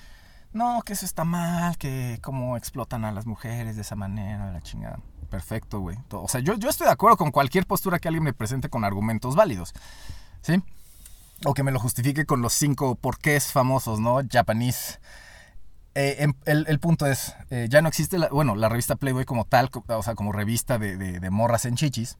[0.52, 4.62] no, que eso está mal, que cómo explotan a las mujeres de esa manera, la
[4.62, 5.00] chingada.
[5.32, 5.98] Perfecto, güey.
[6.12, 8.84] O sea, yo, yo estoy de acuerdo con cualquier postura que alguien me presente con
[8.84, 9.74] argumentos válidos.
[10.42, 10.62] ¿Sí?
[11.46, 14.20] O que me lo justifique con los cinco porqués famosos, ¿no?
[14.30, 15.00] Japanese.
[15.96, 19.24] Eh, em- el, el punto es, eh, ya no existe, la, bueno, la revista Playboy
[19.24, 22.18] como tal, o sea, como revista de, de- de morras en chichis.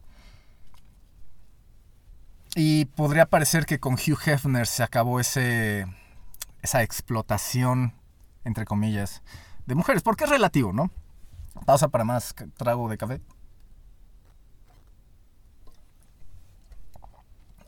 [2.56, 5.86] Y podría parecer que con Hugh Hefner se acabó ese,
[6.62, 7.94] esa explotación,
[8.46, 9.22] entre comillas,
[9.66, 10.90] de mujeres, porque es relativo, ¿no?
[11.66, 13.22] Pausa para más trago de café.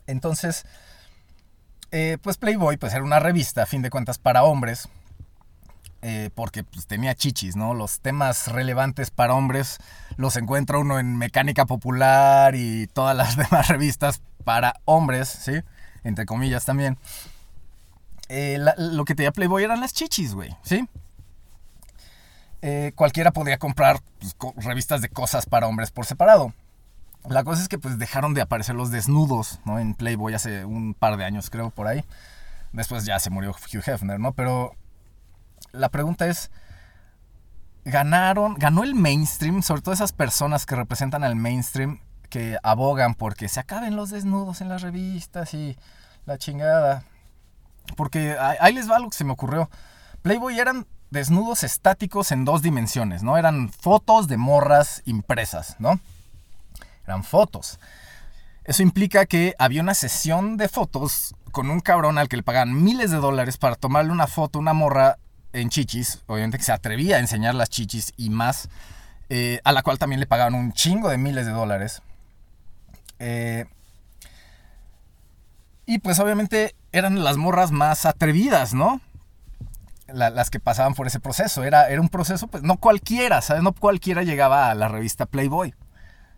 [0.08, 0.66] Entonces,
[1.92, 4.90] eh, pues Playboy pues era una revista, a fin de cuentas, para hombres,
[6.02, 7.74] eh, porque pues, tenía chichis, ¿no?
[7.74, 9.78] Los temas relevantes para hombres
[10.18, 15.62] los encuentra uno en Mecánica Popular y todas las demás revistas para hombres, ¿sí?
[16.04, 16.98] Entre comillas también.
[18.28, 20.88] Eh, lo que tenía Playboy eran las chichis, güey, ¿sí?
[22.66, 26.54] Eh, cualquiera podría comprar pues, revistas de cosas para hombres por separado.
[27.28, 29.80] La cosa es que pues dejaron de aparecer los desnudos, ¿no?
[29.80, 32.06] En Playboy hace un par de años, creo, por ahí.
[32.72, 34.32] Después ya se murió Hugh Hefner, ¿no?
[34.32, 34.78] Pero
[35.74, 36.52] la pregunta es,
[37.84, 42.00] ¿ganaron, ganó el mainstream, sobre todo esas personas que representan al mainstream,
[42.30, 45.78] que abogan porque se acaben los desnudos en las revistas y
[46.26, 47.04] la chingada?
[47.98, 49.70] Porque ahí les va algo que se me ocurrió.
[50.22, 53.38] Playboy eran desnudos estáticos en dos dimensiones, ¿no?
[53.38, 56.00] Eran fotos de morras impresas, ¿no?
[57.06, 57.80] Eran fotos.
[58.66, 62.84] Eso implica que había una sesión de fotos con un cabrón al que le pagaban
[62.84, 65.18] miles de dólares para tomarle una foto una morra
[65.54, 68.70] en chichis, obviamente que se atrevía a enseñar las chichis y más,
[69.30, 72.02] eh, a la cual también le pagaban un chingo de miles de dólares.
[73.20, 73.66] Eh,
[75.86, 79.00] y pues obviamente eran las morras más atrevidas, ¿no?
[80.08, 81.64] La- las que pasaban por ese proceso.
[81.64, 83.64] Era, era un proceso, pues no cualquiera, ¿sabes?
[83.64, 85.74] No cualquiera llegaba a la revista Playboy.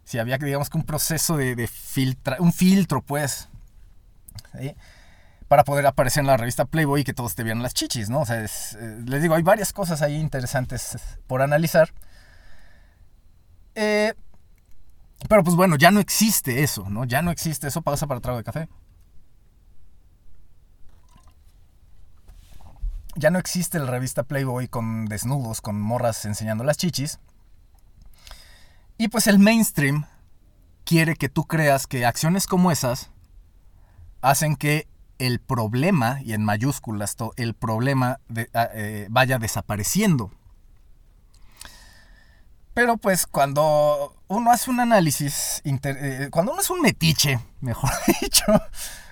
[0.04, 3.50] Si había, digamos que un proceso de, de filtra, un filtro, pues,
[5.48, 8.22] para poder aparecer en la revista Playboy y que todos te vieran las chichis, ¿no?
[8.22, 8.48] O sea, eh,
[9.06, 10.98] les digo, hay varias cosas ahí interesantes
[11.28, 11.92] por analizar.
[13.76, 14.14] Eh,
[15.30, 17.06] pero pues bueno, ya no existe eso, ¿no?
[17.06, 17.82] Ya no existe eso.
[17.82, 18.68] Pausa para trago de café.
[23.16, 27.20] Ya no existe la revista Playboy con desnudos, con morras enseñando las chichis.
[28.98, 30.06] Y pues el mainstream
[30.84, 33.10] quiere que tú creas que acciones como esas
[34.22, 38.20] hacen que el problema, y en mayúsculas el problema
[38.54, 40.32] ah, eh, vaya desapareciendo.
[42.74, 47.90] Pero pues cuando uno hace un análisis, eh, cuando uno es un metiche, mejor
[48.22, 48.44] dicho,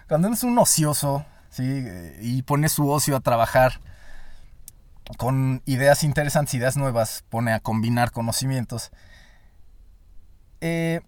[0.09, 1.85] cuando uno es un ocioso, ¿sí?
[2.19, 3.79] Y pone su ocio a trabajar
[5.17, 8.91] con ideas interesantes, ideas nuevas, pone a combinar conocimientos,
[10.61, 11.01] eh,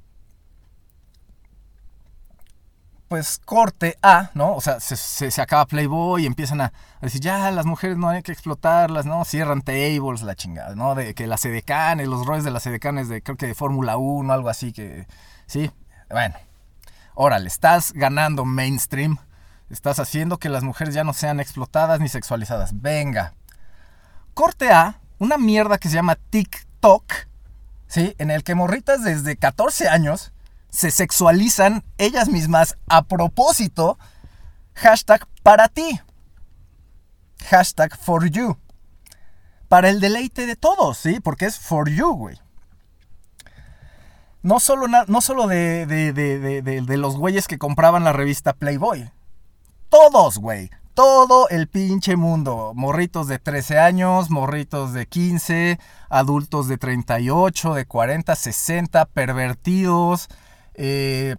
[3.07, 4.55] pues corte A, ¿no?
[4.55, 8.23] O sea, se, se- acaba Playboy y empiezan a, decir, ya, las mujeres no hay
[8.23, 9.23] que explotarlas, ¿no?
[9.25, 10.95] Cierran tables, la chingada, ¿no?
[10.95, 14.33] De que las edecanes, los roles de las edecanes de, creo que de Fórmula 1,
[14.33, 15.07] algo así que,
[15.45, 15.71] sí,
[16.09, 16.35] bueno.
[17.15, 19.17] Órale, estás ganando mainstream,
[19.69, 22.81] estás haciendo que las mujeres ya no sean explotadas ni sexualizadas.
[22.81, 23.33] Venga.
[24.35, 27.11] Corte A, una mierda que se llama TikTok,
[27.87, 28.13] ¿sí?
[28.19, 30.31] En el que morritas desde 14 años
[30.69, 33.97] se sexualizan ellas mismas a propósito.
[34.75, 35.99] Hashtag para ti.
[37.49, 38.57] Hashtag for you.
[39.69, 41.19] Para el deleite de todos, ¿sí?
[41.21, 42.37] Porque es for you, güey.
[44.43, 49.09] No solo, no solo de- de- de- de los güeyes que compraban la revista Playboy.
[49.89, 50.69] Todos, güey.
[50.95, 52.71] Todo el pinche mundo.
[52.73, 55.77] Morritos de 13 años, morritos de 15,
[56.07, 60.29] adultos de 38, de 40, 60, pervertidos,
[60.73, 61.35] eh,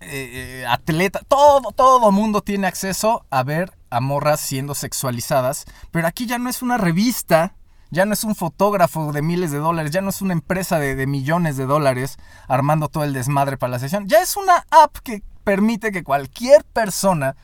[0.00, 1.22] eh, atleta.
[1.26, 5.64] Todo, todo mundo tiene acceso a ver a morras siendo sexualizadas.
[5.90, 7.56] Pero aquí ya no es una revista,
[7.90, 11.04] ya no es un fotógrafo de miles de dólares, ya no es una empresa de
[11.08, 14.06] millones de dólares armando todo el desmadre para la sesión.
[14.06, 17.34] Ya es una app que permite que cualquier persona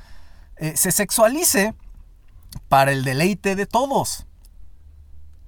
[0.59, 1.75] eh, se sexualice
[2.69, 4.27] para el deleite de todos.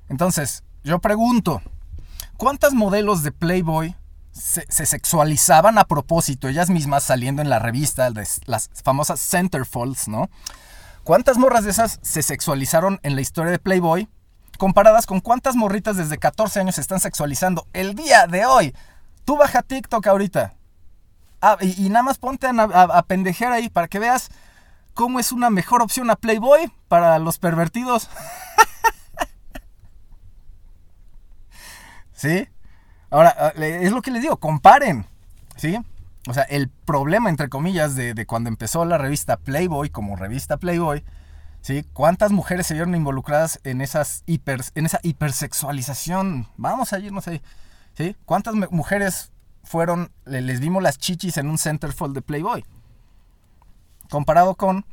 [0.08, 1.62] Entonces, yo pregunto,
[2.36, 3.96] ¿cuántas modelos de Playboy
[4.32, 10.08] se, se sexualizaban a propósito, ellas mismas saliendo en la revista, las, las famosas centerfolds,
[10.08, 10.30] ¿no?
[11.04, 14.08] ¿Cuántas morras de esas se sexualizaron en la historia de Playboy?
[14.58, 18.74] Comparadas con cuántas morritas desde 14 años se están sexualizando el día de hoy.
[19.24, 20.54] Tú baja TikTok ahorita.
[21.40, 24.30] Ah, y, y nada más ponte a, a, a pendejear ahí para que veas
[24.94, 28.08] cómo es una mejor opción a Playboy para los pervertidos.
[32.12, 32.48] ¿Sí?
[33.10, 35.06] Ahora, ah, es lo que les digo, comparen.
[35.56, 35.78] ¿Sí?
[36.28, 40.58] O sea, el problema, entre comillas, de, de cuando empezó la revista Playboy como revista
[40.58, 41.02] Playboy,
[41.62, 41.84] ¿sí?
[41.94, 46.46] ¿Cuántas mujeres se vieron involucradas en, esas hiper, en esa hipersexualización?
[46.56, 47.40] Vamos a irnos ahí.
[47.94, 48.16] ¿Sí?
[48.26, 49.32] ¿Cuántas mujeres
[49.64, 52.64] fueron, le- les vimos las chichis en un centerfold de Playboy?
[54.10, 54.84] Comparado con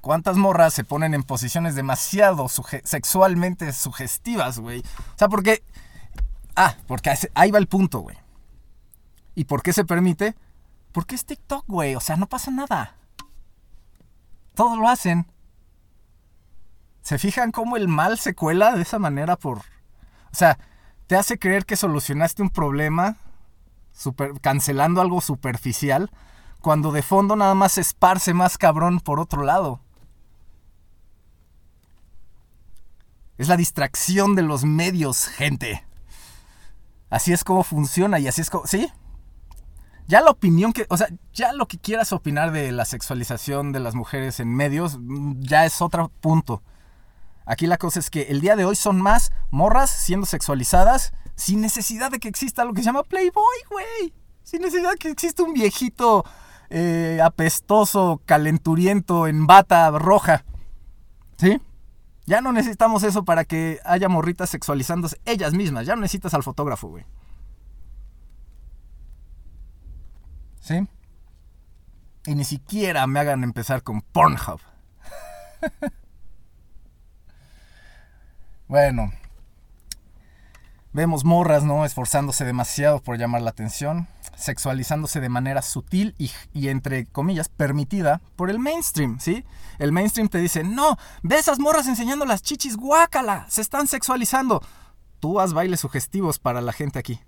[0.00, 4.80] cuántas morras se ponen en posiciones demasiado sexualmente sugestivas, güey.
[4.80, 5.62] O sea, porque...
[6.56, 8.16] Ah, porque ahí va el punto, güey.
[9.34, 10.36] ¿Y por qué se permite?
[10.92, 11.96] Porque es TikTok, güey.
[11.96, 12.94] O sea, no pasa nada.
[14.54, 15.26] Todos lo hacen.
[17.02, 19.58] ¿Se fijan cómo el mal se cuela de esa manera por...
[19.58, 20.58] O sea,
[21.08, 23.16] te hace creer que solucionaste un problema
[23.92, 26.10] super- cancelando algo superficial
[26.64, 29.80] cuando de fondo nada más se esparce más cabrón por otro lado.
[33.36, 35.84] Es la distracción de los medios, gente.
[37.10, 38.66] Así es como funciona y así es como...
[38.66, 38.90] ¿Sí?
[40.06, 40.86] Ya la opinión que...
[40.88, 44.96] O sea, ya lo que quieras opinar de la sexualización de las mujeres en medios,
[44.98, 46.62] mm, ya es otro punto.
[47.44, 51.60] Aquí la cosa es que el día de hoy son más morras siendo sexualizadas sin
[51.60, 54.14] necesidad de que exista lo que se llama Playboy, güey.
[54.42, 56.24] Sin necesidad de que exista un viejito
[56.70, 60.44] eh, apestoso, calenturiento, en bata roja.
[61.36, 61.60] ¿Sí?
[62.26, 65.86] Ya no necesitamos eso para que haya morritas sexualizándose ellas mismas.
[65.86, 67.04] Ya no necesitas al fotógrafo, güey.
[70.60, 70.88] ¿Sí?
[72.26, 74.60] Y ni siquiera me hagan empezar con Pornhub.
[78.68, 79.12] bueno.
[80.94, 81.84] Vemos morras, ¿no?
[81.84, 88.20] Esforzándose demasiado por llamar la atención, sexualizándose de manera sutil y, y, entre comillas, permitida
[88.36, 89.44] por el mainstream, ¿sí?
[89.78, 94.62] El mainstream te dice, no, ve esas morras enseñando las chichis, guácala, se están sexualizando.
[95.20, 97.20] Tú haz bailes sugestivos para la gente aquí.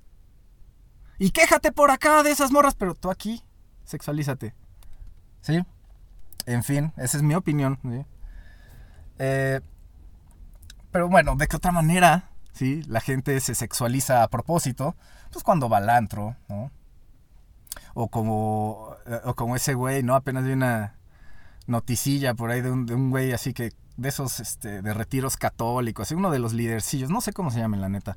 [1.18, 3.42] Y quéjate por acá de esas morras, pero tú aquí,
[3.84, 4.54] sexualízate.
[5.40, 5.64] ¿Sí?
[6.44, 7.78] En fin, esa es mi opinión.
[7.82, 8.04] ¿sí?
[9.18, 9.60] Eh,
[10.90, 12.82] pero bueno, ¿de qué otra manera ¿sí?
[12.88, 14.96] La gente se sexualiza a propósito,
[15.30, 16.70] pues cuando va al antro, ¿no?
[17.94, 20.14] O como, o como ese güey, ¿no?
[20.14, 20.94] Apenas vi una
[21.66, 25.36] noticilla por ahí de un, de un güey así que, de esos, este, de retiros
[25.36, 28.16] católicos, uno de los lidercillos, no sé cómo se llaman la neta,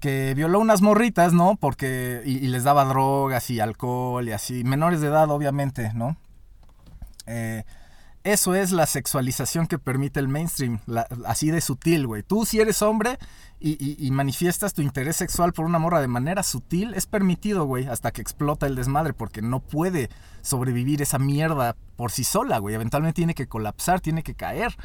[0.00, 1.56] que violó unas morritas, ¿no?
[1.56, 6.16] Porque, y, y les daba drogas y alcohol y así, menores de edad, obviamente, ¿no?
[7.26, 7.64] Eh,
[8.32, 10.80] eso es la sexualización que permite el mainstream,
[11.26, 12.22] así de sutil, güey.
[12.22, 13.18] Tú si eres hombre
[13.60, 18.10] y, manifiestas tu interés sexual por una morra de manera sutil, es permitido, güey, hasta
[18.12, 20.10] que explota el desmadre, porque no puede
[20.42, 22.74] sobrevivir esa mierda por sí sola, güey.
[22.74, 24.76] Eventualmente tiene que colapsar, tiene que caer.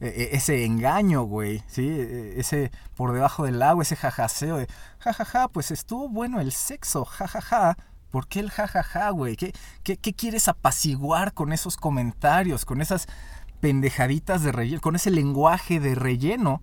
[0.00, 1.86] E- e- ese engaño, güey, ¿sí?
[1.88, 4.66] E- Ese por debajo del agua, ese jajaseo de
[4.98, 7.76] jajaja, pues estuvo bueno el sexo, jajaja.
[8.12, 9.34] ¿Por qué el jajaja, güey?
[9.36, 9.52] ¿Qué,
[9.82, 13.08] qué, qué quieres apaciguar con esos comentarios, con esas
[13.60, 16.62] pendejaditas de relleno, con ese lenguaje de relleno?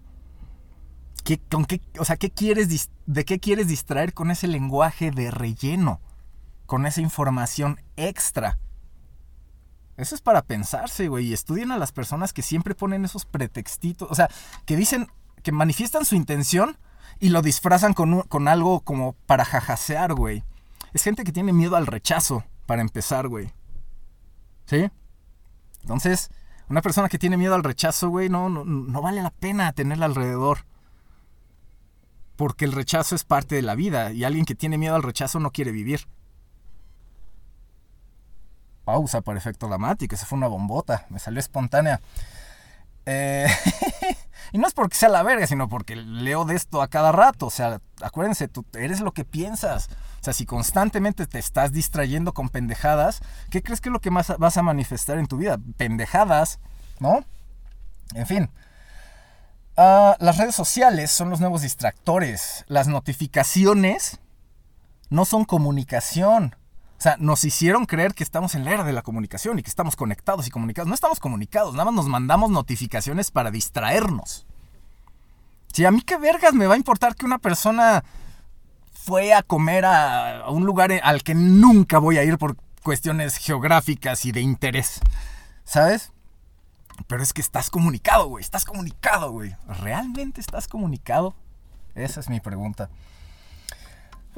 [1.25, 5.31] ¿Qué, con qué, o sea, ¿qué quieres ¿de qué quieres distraer con ese lenguaje de
[5.31, 5.99] relleno?
[6.67, 8.59] Con esa información extra.
[9.97, 11.25] Eso es para pensarse, güey.
[11.27, 14.09] Y estudien a las personas que siempre ponen esos pretextitos.
[14.11, 14.29] O sea,
[14.65, 15.07] que dicen,
[15.43, 16.77] que manifiestan su intención
[17.19, 20.43] y lo disfrazan con, un- con algo como para jajasear, güey.
[20.93, 23.51] Es gente que tiene miedo al rechazo, para empezar, güey.
[24.65, 24.89] ¿Sí?
[25.81, 26.29] Entonces,
[26.69, 30.05] una persona que tiene miedo al rechazo, güey, no, no, no vale la pena tenerla
[30.05, 30.65] alrededor.
[32.35, 35.39] Porque el rechazo es parte de la vida y alguien que tiene miedo al rechazo
[35.39, 36.07] no quiere vivir.
[38.85, 42.01] Pausa para efecto dramático, esa fue una bombota, me salió espontánea.
[43.05, 43.47] Eh,
[44.51, 47.47] y no es porque sea la verga, sino porque leo de esto a cada rato.
[47.47, 49.89] O sea, acuérdense, tú eres lo que piensas.
[50.19, 54.11] O sea, si constantemente te estás distrayendo con pendejadas, ¿qué crees que es lo que
[54.11, 55.59] más vas a manifestar en tu vida?
[55.77, 56.59] Pendejadas,
[56.99, 57.23] ¿no?
[58.13, 58.49] En fin.
[59.77, 62.65] Ah, las redes sociales son los nuevos distractores.
[62.67, 64.19] Las notificaciones
[65.09, 66.55] no son comunicación.
[66.99, 69.69] O sea, nos hicieron creer que estamos en la era de la comunicación y que
[69.69, 70.89] estamos conectados y comunicados.
[70.89, 74.45] No estamos comunicados, nada más nos mandamos notificaciones para distraernos.
[75.71, 78.03] Si a mí qué vergas me va a importar que una persona
[78.91, 83.37] fue a comer a, a un lugar al que nunca voy a ir por cuestiones
[83.37, 84.99] geográficas y de interés.
[85.63, 86.11] ¿Sabes?
[87.07, 88.43] Pero es que estás comunicado, güey.
[88.43, 89.55] Estás comunicado, güey.
[89.67, 91.33] ¿Realmente estás comunicado?
[91.95, 92.89] Esa es mi pregunta.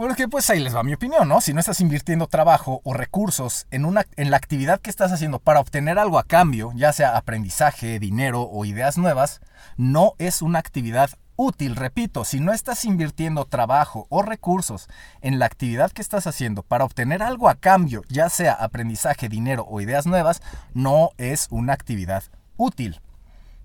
[0.02, 1.42] Porque pues ahí les va mi opinión, ¿no?
[1.42, 5.38] Si no estás invirtiendo trabajo o recursos en, una, en la actividad que estás haciendo
[5.38, 9.42] para obtener algo a cambio, ya sea aprendizaje, dinero o ideas nuevas,
[9.78, 11.76] no es una actividad útil.
[11.76, 14.88] Repito, si no estás invirtiendo trabajo o recursos
[15.22, 19.68] en la actividad que estás haciendo para obtener algo a cambio, ya sea aprendizaje, dinero
[19.70, 20.42] o ideas nuevas,
[20.74, 22.24] no es una actividad
[22.58, 23.02] útil.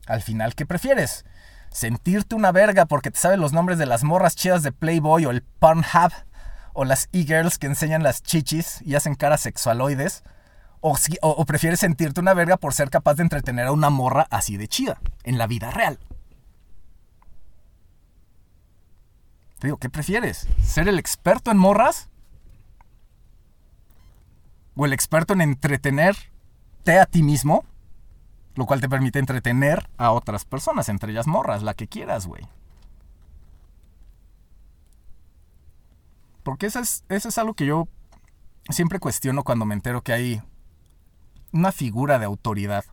[0.06, 1.24] Al final, ¿qué prefieres?
[1.76, 5.30] sentirte una verga porque te sabes los nombres de las morras chidas de Playboy o
[5.30, 6.10] el Pornhub
[6.76, 10.22] o las e-girls que enseñan las chichis y hacen caras sexualoides.
[10.80, 14.56] O, o prefieres sentirte una verga por ser capaz de entretener a una morra así
[14.56, 15.98] de chida en la vida real.
[19.58, 20.46] Te digo, ¿qué prefieres?
[20.62, 22.08] ¿Ser el experto en morras?
[24.76, 27.64] ¿O el experto en entretenerte a ti mismo?
[28.54, 32.46] Lo cual te permite entretener a otras personas, entre ellas morras, la que quieras, güey.
[36.46, 37.88] Porque eso es, eso es algo que yo
[38.70, 40.40] siempre cuestiono cuando me entero que hay
[41.52, 42.84] una figura de autoridad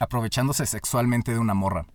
[0.00, 1.86] aprovechándose sexualmente de una morra.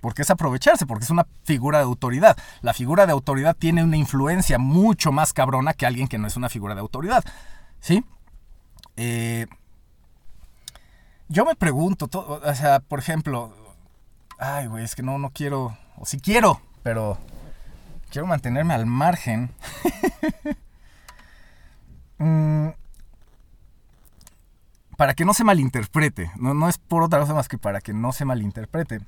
[0.00, 2.38] Porque es aprovecharse, porque es una figura de autoridad.
[2.62, 6.36] La figura de autoridad tiene una influencia mucho más cabrona que alguien que no es
[6.36, 7.24] una figura de autoridad.
[7.80, 8.04] ¿Sí?
[8.96, 9.48] Eh,
[11.26, 13.52] yo me pregunto, to- o sea, por ejemplo,
[14.38, 17.18] ay, güey, es que no, no quiero, o sí quiero, pero
[18.10, 19.50] quiero mantenerme al margen.
[22.22, 22.68] Mm,
[24.98, 27.94] para que no se malinterprete, no, no es por otra cosa más que para que
[27.94, 29.00] no se malinterprete.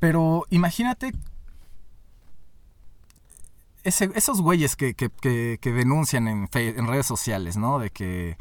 [0.00, 1.12] Pero imagínate
[3.84, 5.10] ese- esos güeyes que, que-
[5.62, 7.78] denuncian en redes sociales, ¿no?
[7.78, 8.36] De que,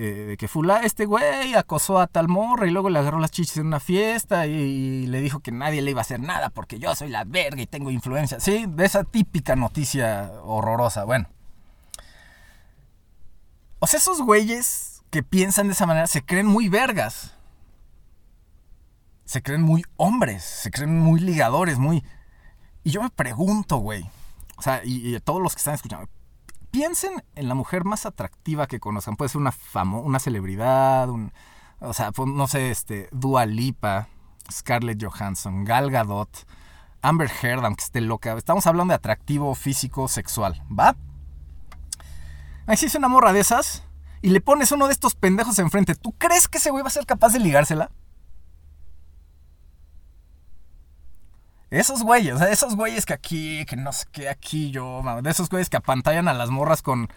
[0.00, 3.32] eh, de que fula, este güey acosó a tal morra y luego le agarró las
[3.32, 6.78] chichis en una fiesta y, le dijo que nadie le iba a hacer nada porque
[6.78, 8.38] yo soy la verga y tengo influencia.
[8.38, 11.02] Sí, de esa típica noticia horrorosa.
[11.02, 11.26] Bueno.
[13.80, 17.34] O sea, esos güeyes que piensan de esa manera se creen muy vergas.
[19.24, 22.04] Se creen muy hombres, se creen muy ligadores, muy...
[22.84, 24.08] Y yo me pregunto, güey,
[24.58, 26.08] o sea, y, y todos los que están escuchando,
[26.78, 29.16] piensen en la mujer más atractiva que conozcan.
[29.16, 31.32] Puede ser una famo una celebridad, un,
[31.80, 34.06] o sea, pues, no sé, este, Dua Lipa,
[34.48, 36.46] Scarlett Johansson, Gal Gadot,
[37.02, 38.34] Amber Heard, aunque esté loca.
[38.34, 40.94] Estamos hablando de atractivo físico sexual, ¿va?
[42.68, 43.82] Ahí si es una morra de esas
[44.22, 46.92] y le pones uno de estos pendejos enfrente, ¿tú crees que ese güey va a
[46.92, 47.90] ser capaz de ligársela?
[51.70, 55.68] Esos güeyes, esos güeyes que aquí, que no sé qué, aquí yo, de esos güeyes
[55.68, 57.08] que apantallan a las morras con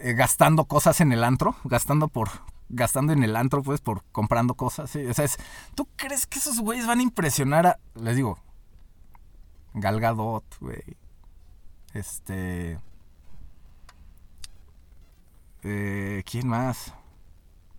[0.00, 2.28] eh, gastando cosas en el antro, gastando por
[2.68, 4.96] gastando en el antro, pues, por comprando cosas.
[4.96, 5.38] O sea, es-
[5.76, 8.40] ¿tú crees que esos güeyes van a impresionar a, les digo,
[9.74, 10.82] Gal Gadot, güey?
[11.94, 12.80] Este...
[15.62, 16.92] eh, ¿Quién más?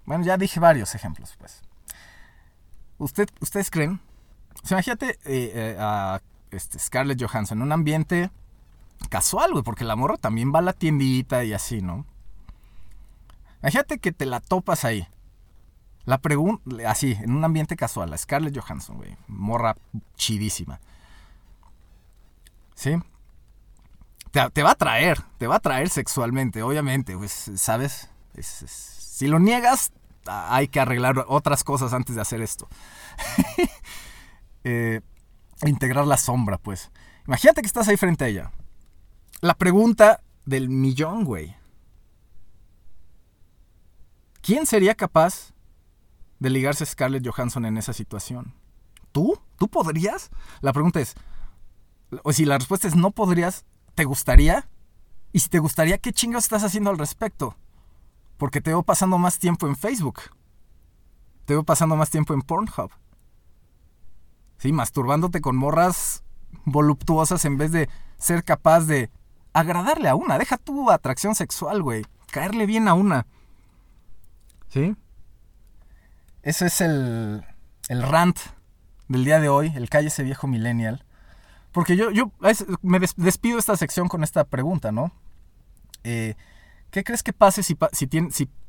[0.05, 1.61] Bueno, ya dije varios ejemplos, pues.
[2.97, 3.99] ¿Usted, ¿Ustedes creen?
[4.71, 8.29] Imagínate eh, eh, a este, Scarlett Johansson en un ambiente
[9.09, 12.05] casual, güey, porque la morra también va a la tiendita y así, ¿no?
[13.61, 15.07] Imagínate que te la topas ahí.
[16.05, 19.75] La pregunta, así, en un ambiente casual, a Scarlett Johansson, güey, morra
[20.15, 20.79] chidísima.
[22.75, 22.95] ¿Sí?
[24.31, 28.09] Te, va a atraer, te va a atraer sexualmente, obviamente, pues, ¿sabes?
[28.35, 29.91] Es- es- si lo niegas,
[30.27, 32.67] hay que arreglar otras cosas antes de hacer esto.
[34.69, 34.99] Eh,
[35.65, 36.91] integrar la sombra, pues.
[37.25, 38.51] Imagínate que estás ahí frente a ella.
[39.39, 41.55] La pregunta del millón, güey.
[44.41, 45.53] ¿Quién sería capaz
[46.39, 48.55] de ligarse a Scarlett Johansson en esa situación?
[49.13, 49.39] ¿Tú?
[49.57, 50.31] ¿Tú podrías?
[50.59, 51.15] La pregunta es,
[52.23, 53.63] o si la respuesta es no podrías,
[53.95, 54.67] ¿te gustaría?
[55.31, 57.55] Y si te gustaría, ¿qué chingados estás haciendo al respecto?
[58.35, 60.23] Porque te veo pasando más tiempo en Facebook.
[61.45, 62.91] Te veo pasando más tiempo en Pornhub.
[64.57, 66.23] Sí, masturbándote con morras
[66.65, 69.09] voluptuosas en vez de ser capaz de
[69.53, 70.37] agradarle a una.
[70.37, 72.05] Deja tu atracción sexual, güey.
[72.31, 73.25] Caerle bien a una.
[74.69, 74.95] ¿Sí?
[76.43, 77.43] Ese es el,
[77.89, 78.37] el rant
[79.07, 81.03] del día de hoy, el calle ese viejo millennial.
[81.71, 82.31] Porque yo, yo
[82.81, 85.11] me des- despido esta sección con esta pregunta, ¿no?
[86.03, 86.35] Eh,
[86.91, 87.77] ¿Qué crees que pase si,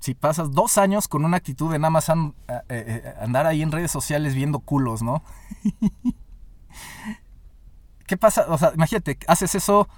[0.01, 3.63] si, pasas dos años con una actitud de nada más an- eh, eh, andar ahí
[3.63, 5.23] en redes sociales viendo culos, ¿no?
[8.07, 8.47] ¿Qué pasa?
[8.49, 9.89] O sea, imagínate, haces eso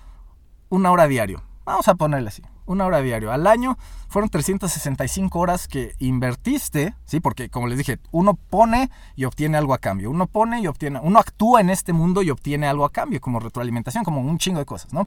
[0.68, 1.42] una hora diario.
[1.64, 3.30] Vamos a ponerle así, una hora diario.
[3.32, 7.20] Al año fueron 365 horas que invertiste, ¿sí?
[7.20, 10.10] Porque como les dije, uno pone y obtiene algo a cambio.
[10.10, 13.38] Uno pone y obtiene, uno actúa en este mundo y obtiene algo a cambio, como
[13.38, 15.06] retroalimentación, como un chingo de cosas, ¿no?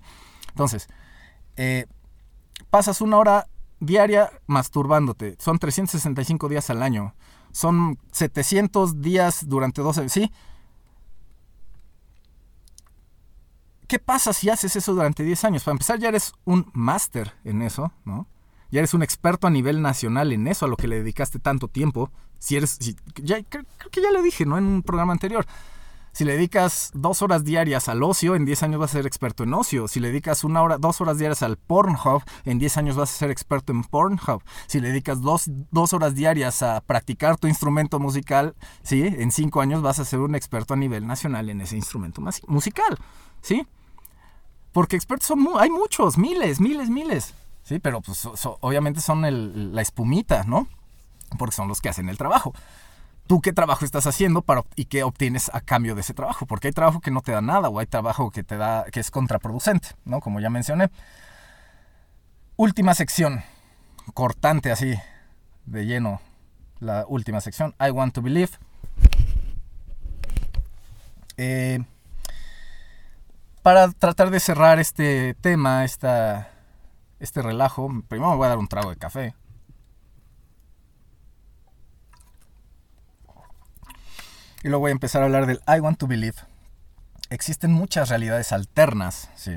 [0.49, 0.87] Entonces,
[1.57, 1.85] eh,
[2.69, 3.47] pasas una hora
[3.79, 5.35] diaria masturbándote.
[5.39, 7.15] Son 365 días al año.
[7.51, 10.09] Son 700 días durante 12...
[10.09, 10.31] ¿Sí?
[13.87, 15.63] ¿Qué pasa si haces eso durante 10 años?
[15.63, 18.27] Para empezar, ya eres un máster en eso, ¿no?
[18.71, 21.67] Ya eres un experto a nivel nacional en eso, a lo que le dedicaste tanto
[21.67, 22.11] tiempo.
[22.39, 22.79] Si eres...
[23.21, 24.57] ya, creo, creo que ya lo dije, ¿no?
[24.57, 25.45] En un programa anterior.
[26.13, 29.43] Si le dedicas dos horas diarias al ocio, en 10 años vas a ser experto
[29.43, 29.87] en ocio.
[29.87, 33.17] Si le dedicas una hora, dos horas diarias al Pornhub, en 10 años vas a
[33.17, 34.43] ser experto en Pornhub.
[34.67, 39.01] Si le dedicas dos, dos horas diarias a practicar tu instrumento musical, ¿sí?
[39.03, 42.99] En 5 años vas a ser un experto a nivel nacional en ese instrumento musical,
[43.41, 43.65] ¿sí?
[44.71, 47.33] Porque expertos son hay muchos, miles, miles, miles.
[47.63, 50.67] Sí, pero pues so- obviamente son la espumita, ¿no?
[51.39, 52.53] Porque son los que hacen el trabajo.
[53.27, 54.43] ¿Tú qué trabajo estás haciendo
[54.75, 56.45] y qué obtienes a cambio de ese trabajo?
[56.45, 58.99] Porque hay trabajo que no te da nada o hay trabajo que te da que
[58.99, 60.19] es contraproducente, ¿no?
[60.19, 60.89] Como ya mencioné.
[62.57, 63.43] Última sección,
[64.13, 64.95] cortante así,
[65.65, 66.21] de lleno,
[66.79, 68.51] la última sección, I want to believe.
[71.37, 71.79] Eh,
[73.63, 76.51] para tratar de cerrar este tema, esta,
[77.19, 79.33] este relajo, primero me voy a dar un trago de café.
[84.63, 86.37] Y luego voy a empezar a hablar del I want to believe.
[87.29, 89.51] Existen muchas realidades alternas, ¿sí?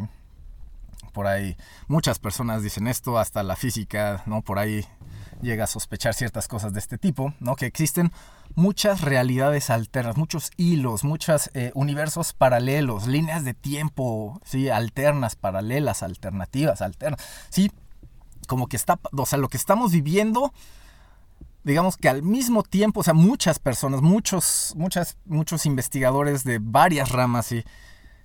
[1.12, 4.42] Por ahí muchas personas dicen esto, hasta la física, ¿no?
[4.42, 4.84] Por ahí
[5.42, 7.54] llega a sospechar ciertas cosas de este tipo, ¿no?
[7.54, 8.11] Que existen
[8.57, 14.70] muchas realidades alternas, muchos hilos, muchos eh, universos paralelos, líneas de tiempo, ¿sí?
[14.70, 17.70] Alternas, paralelas, alternativas, alternas, ¿sí?
[18.48, 20.52] Como que está, o sea, lo que estamos viviendo
[21.66, 27.10] digamos que al mismo tiempo, o sea, muchas personas, muchos, muchas, muchos investigadores de varias
[27.10, 27.64] ramas ¿sí?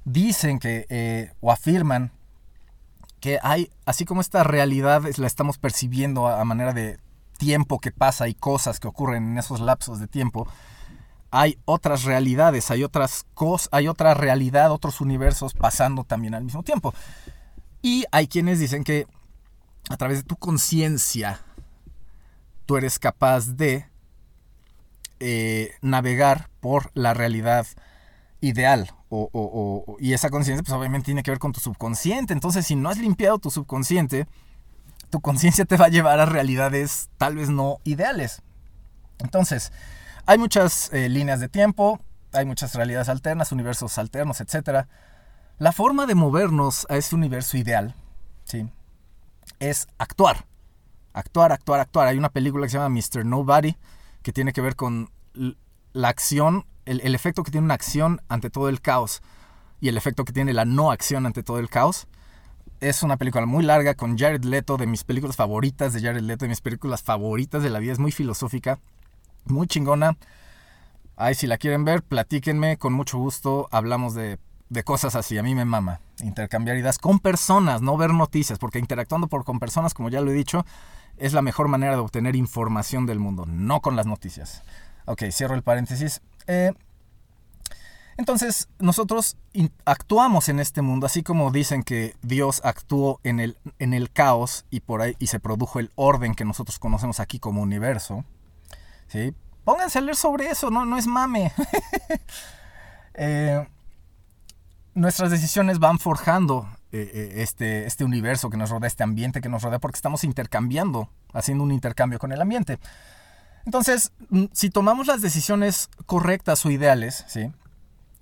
[0.06, 2.12] dicen que eh, o afirman
[3.20, 7.00] que hay, así como esta realidad la estamos percibiendo a, a manera de
[7.40, 10.48] tiempo que pasa y cosas que ocurren en esos lapsos de tiempo,
[11.32, 16.62] hay otras realidades, hay otras cosas, hay otra realidad, otros universos pasando también al mismo
[16.62, 16.94] tiempo.
[17.82, 19.08] Y hay quienes dicen que
[19.90, 21.42] a través de tu conciencia
[22.72, 23.86] tú eres capaz de
[25.20, 27.68] eh, navegar por la realidad
[28.40, 28.92] ideal.
[29.10, 32.32] O, y esa conciencia, pues obviamente tiene que ver con tu subconsciente.
[32.32, 34.26] Entonces, si no has limpiado tu subconsciente,
[35.10, 38.42] tu conciencia te va a llevar a realidades tal vez no ideales.
[39.20, 39.74] Entonces,
[40.26, 42.00] hay muchas eh, líneas de tiempo,
[42.32, 44.88] hay muchas realidades alternas, universos alternos, etc.
[45.58, 47.96] La forma de movernos a ese universo ideal,
[48.46, 48.66] ¿sí?
[49.60, 50.46] Es actuar.
[51.14, 52.08] Actuar, actuar, actuar.
[52.08, 53.26] Hay una película que se llama Mr.
[53.26, 53.76] Nobody
[54.22, 55.10] que tiene que ver con
[55.94, 59.22] la acción, el, el efecto que tiene una acción ante todo el caos
[59.80, 62.08] y el efecto que tiene la no acción ante todo el caos.
[62.80, 66.46] Es una película muy larga con Jared Leto, de mis películas favoritas de Jared Leto,
[66.46, 67.92] de mis películas favoritas de la vida.
[67.92, 68.80] Es muy filosófica,
[69.46, 70.18] muy chingona.
[71.16, 73.68] Ay, si la quieren ver, platíquenme, con mucho gusto.
[73.72, 74.40] Hablamos de,
[74.70, 75.38] de cosas así.
[75.38, 79.60] A mí me mama intercambiar ideas con personas, no ver noticias, porque interactuando por, con
[79.60, 80.66] personas, como ya lo he dicho,
[81.22, 84.64] es la mejor manera de obtener información del mundo, no con las noticias.
[85.06, 86.22] Ok, cierro el paréntesis.
[86.48, 86.74] Eh,
[88.18, 89.38] entonces, nosotros
[89.86, 94.66] actuamos en este mundo, así como dicen que Dios actuó en el, en el caos
[94.72, 98.26] y por ahí y se produjo el orden que nosotros conocemos aquí como universo.
[99.08, 99.36] ¿sí?
[99.64, 101.54] Pónganse a leer sobre eso, no, no es mame.
[103.14, 103.68] Eh,
[104.94, 109.64] nuestras decisiones van forjando eh, este, este universo que nos rodea, este ambiente que nos
[109.64, 112.80] rodea, porque estamos intercambiando, haciendo un intercambio con el ambiente.
[113.66, 117.52] Entonces, mm, si tomamos las decisiones correctas o ideales, ¿sí?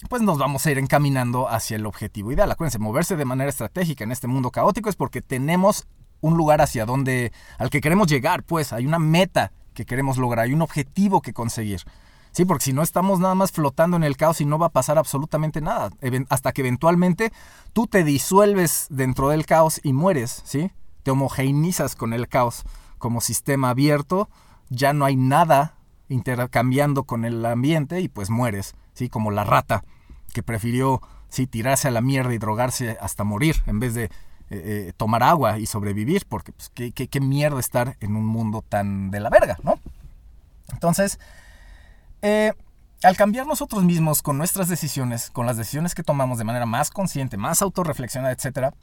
[0.08, 2.52] pues nos vamos a ir encaminando hacia el objetivo ideal.
[2.52, 5.88] Acuérdense, moverse de manera estratégica en este mundo caótico es porque tenemos
[6.22, 10.46] un lugar hacia donde, al que queremos llegar, pues hay una meta que queremos lograr,
[10.46, 11.82] hay un objetivo que conseguir.
[12.32, 14.72] Sí, porque si no estamos nada más flotando en el caos y no va a
[14.72, 15.90] pasar absolutamente nada,
[16.30, 17.32] hasta que eventualmente
[17.74, 20.72] tú te disuelves dentro del caos y mueres, ¿sí?
[21.04, 22.64] Te homogeneizas con el caos
[22.98, 24.30] como sistema abierto,
[24.70, 25.76] ya no hay nada
[26.08, 29.10] intercambiando con el ambiente y pues mueres, ¿sí?
[29.10, 29.84] Como la rata
[30.34, 31.48] que prefirió, ¿sí?
[31.48, 34.10] Tirarse a la mierda y drogarse hasta morir en vez de eh,
[34.52, 38.64] eh, tomar agua y sobrevivir, porque pues, ¿qué, qué, qué mierda estar en un mundo
[38.68, 39.80] tan de la verga, ¿no?
[40.72, 41.20] Entonces,
[42.22, 42.54] eh,
[43.04, 46.92] al cambiar nosotros mismos con nuestras decisiones, con las decisiones que tomamos de manera más
[46.92, 48.74] consciente, más autorreflexionada, etc.,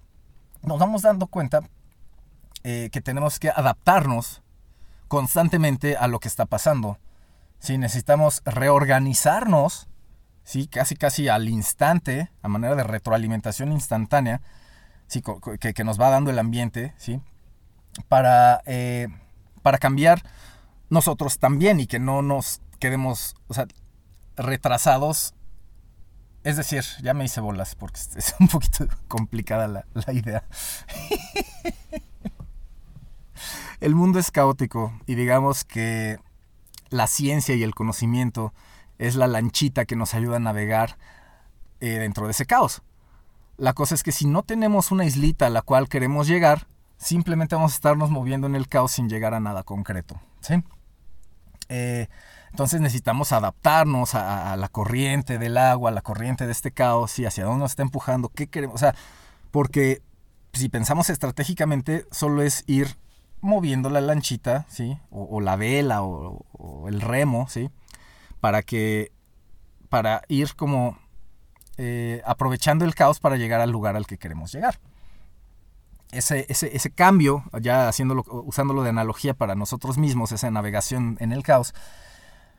[0.63, 1.61] nos vamos dando cuenta
[2.65, 4.43] eh, que tenemos que adaptarnos
[5.09, 6.99] constantemente a lo que está pasando.
[7.59, 9.89] Si necesitamos reorganizarnos,
[10.45, 10.67] ¿sí?
[10.67, 14.41] casi casi al instante, a manera de retroalimentación instantánea,
[15.07, 15.23] ¿sí?
[15.61, 17.21] que, nos va dando el ambiente, ¿sí?
[18.09, 19.09] para, eh,
[19.63, 20.23] para cambiar
[20.89, 23.67] nosotros también y que no nos quedemos, o sea,
[24.37, 25.35] retrasados.
[26.45, 30.45] Es decir, ya me hice bolas porque es un poquito complicada la, idea.
[33.81, 36.19] el mundo es caótico y digamos que
[36.89, 38.55] la ciencia y el conocimiento
[38.99, 40.97] es la lanchita que nos ayuda a navegar
[41.81, 42.83] eh, dentro de ese caos.
[43.57, 47.55] La cosa es que si no tenemos una islita a la cual queremos llegar, simplemente
[47.55, 50.21] vamos a estarnos moviendo en el caos sin llegar a nada concreto.
[50.41, 50.63] ¿sí?
[51.69, 52.09] Eh,
[52.57, 57.27] entonces necesitamos adaptarnos a, la corriente del agua, a la corriente de este caos y
[57.27, 58.77] hacia dónde nos está empujando, qué queremos.
[58.77, 58.95] O sea,
[59.51, 60.01] porque
[60.55, 62.97] si pensamos estratégicamente, solo es ir
[63.43, 64.99] moviendo la lanchita, ¿sí?
[65.11, 67.69] O, la vela o, el remo, ¿sí?
[68.41, 69.13] Para que,
[69.91, 70.97] para ir como
[71.77, 74.81] eh, aprovechando el caos para llegar al lugar al que queremos llegar.
[76.11, 81.33] Ese, ese, ese, cambio, ya haciéndolo, usándolo de analogía para nosotros mismos, esa navegación en
[81.33, 81.75] el caos,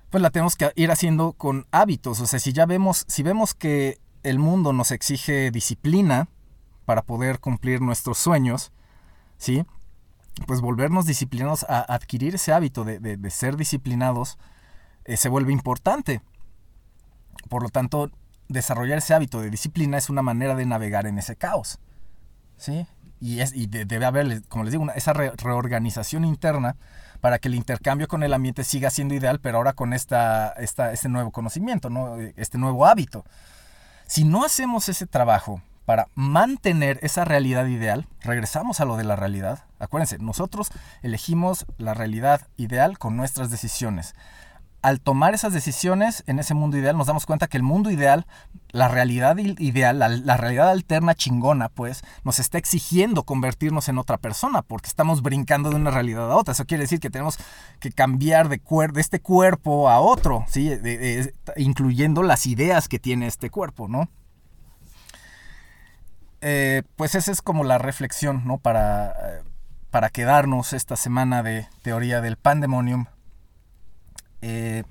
[0.10, 2.20] pues la tenemos que ir haciendo con hábitos.
[2.22, 6.28] O sea, si ya vemos, si vemos que el mundo nos exige disciplina
[6.86, 8.72] para poder cumplir nuestros sueños,
[9.38, 9.66] ¿sí?
[10.45, 14.38] Pues volvernos disciplinados a adquirir ese hábito de, ser disciplinados
[15.05, 16.22] eh, se vuelve importante.
[17.49, 18.12] Por lo tanto,
[18.47, 21.80] desarrollar ese hábito de disciplina es una manera de navegar en ese caos.
[22.58, 22.88] ¿Sí?
[23.20, 26.76] Y, debe haber, como les digo, esa reorganización interna
[27.20, 31.09] para que el intercambio con el ambiente siga siendo ideal, pero ahora con esta, este
[31.09, 32.18] nuevo conocimiento, ¿no?
[32.36, 33.26] este nuevo hábito.
[34.05, 39.15] Si no hacemos ese trabajo para mantener esa realidad ideal, regresamos a lo de la
[39.15, 39.63] realidad.
[39.80, 40.70] Acuérdense, nosotros
[41.01, 44.13] elegimos la realidad ideal con nuestras decisiones
[44.82, 48.25] al tomar esas decisiones en ese mundo ideal, nos damos cuenta que el mundo ideal,
[48.69, 54.61] la realidad ideal, la, realidad alterna chingona, pues, nos está exigiendo convertirnos en otra persona,
[54.61, 56.51] porque estamos brincando de una realidad a otra.
[56.53, 57.38] Eso quiere decir que tenemos
[57.80, 58.61] que cambiar de,
[58.97, 60.71] este cuerpo a otro, ¿sí?
[61.55, 64.09] incluyendo las ideas que tiene este cuerpo, ¿no?
[66.41, 68.59] Eh, pues esa es como la reflexión, ¿no?
[68.59, 69.43] Para, eh,
[69.89, 73.07] para quedarnos esta semana de teoría del pandemonium
[74.42, 74.84] eh,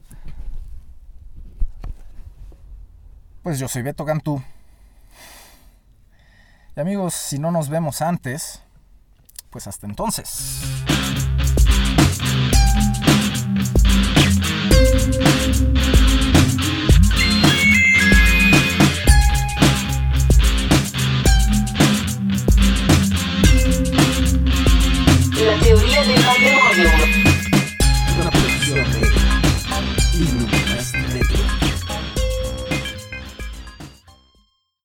[3.42, 4.42] pues yo soy Beto Cantú.
[6.76, 8.62] Y amigos, si no nos vemos antes,
[9.50, 10.62] pues hasta entonces.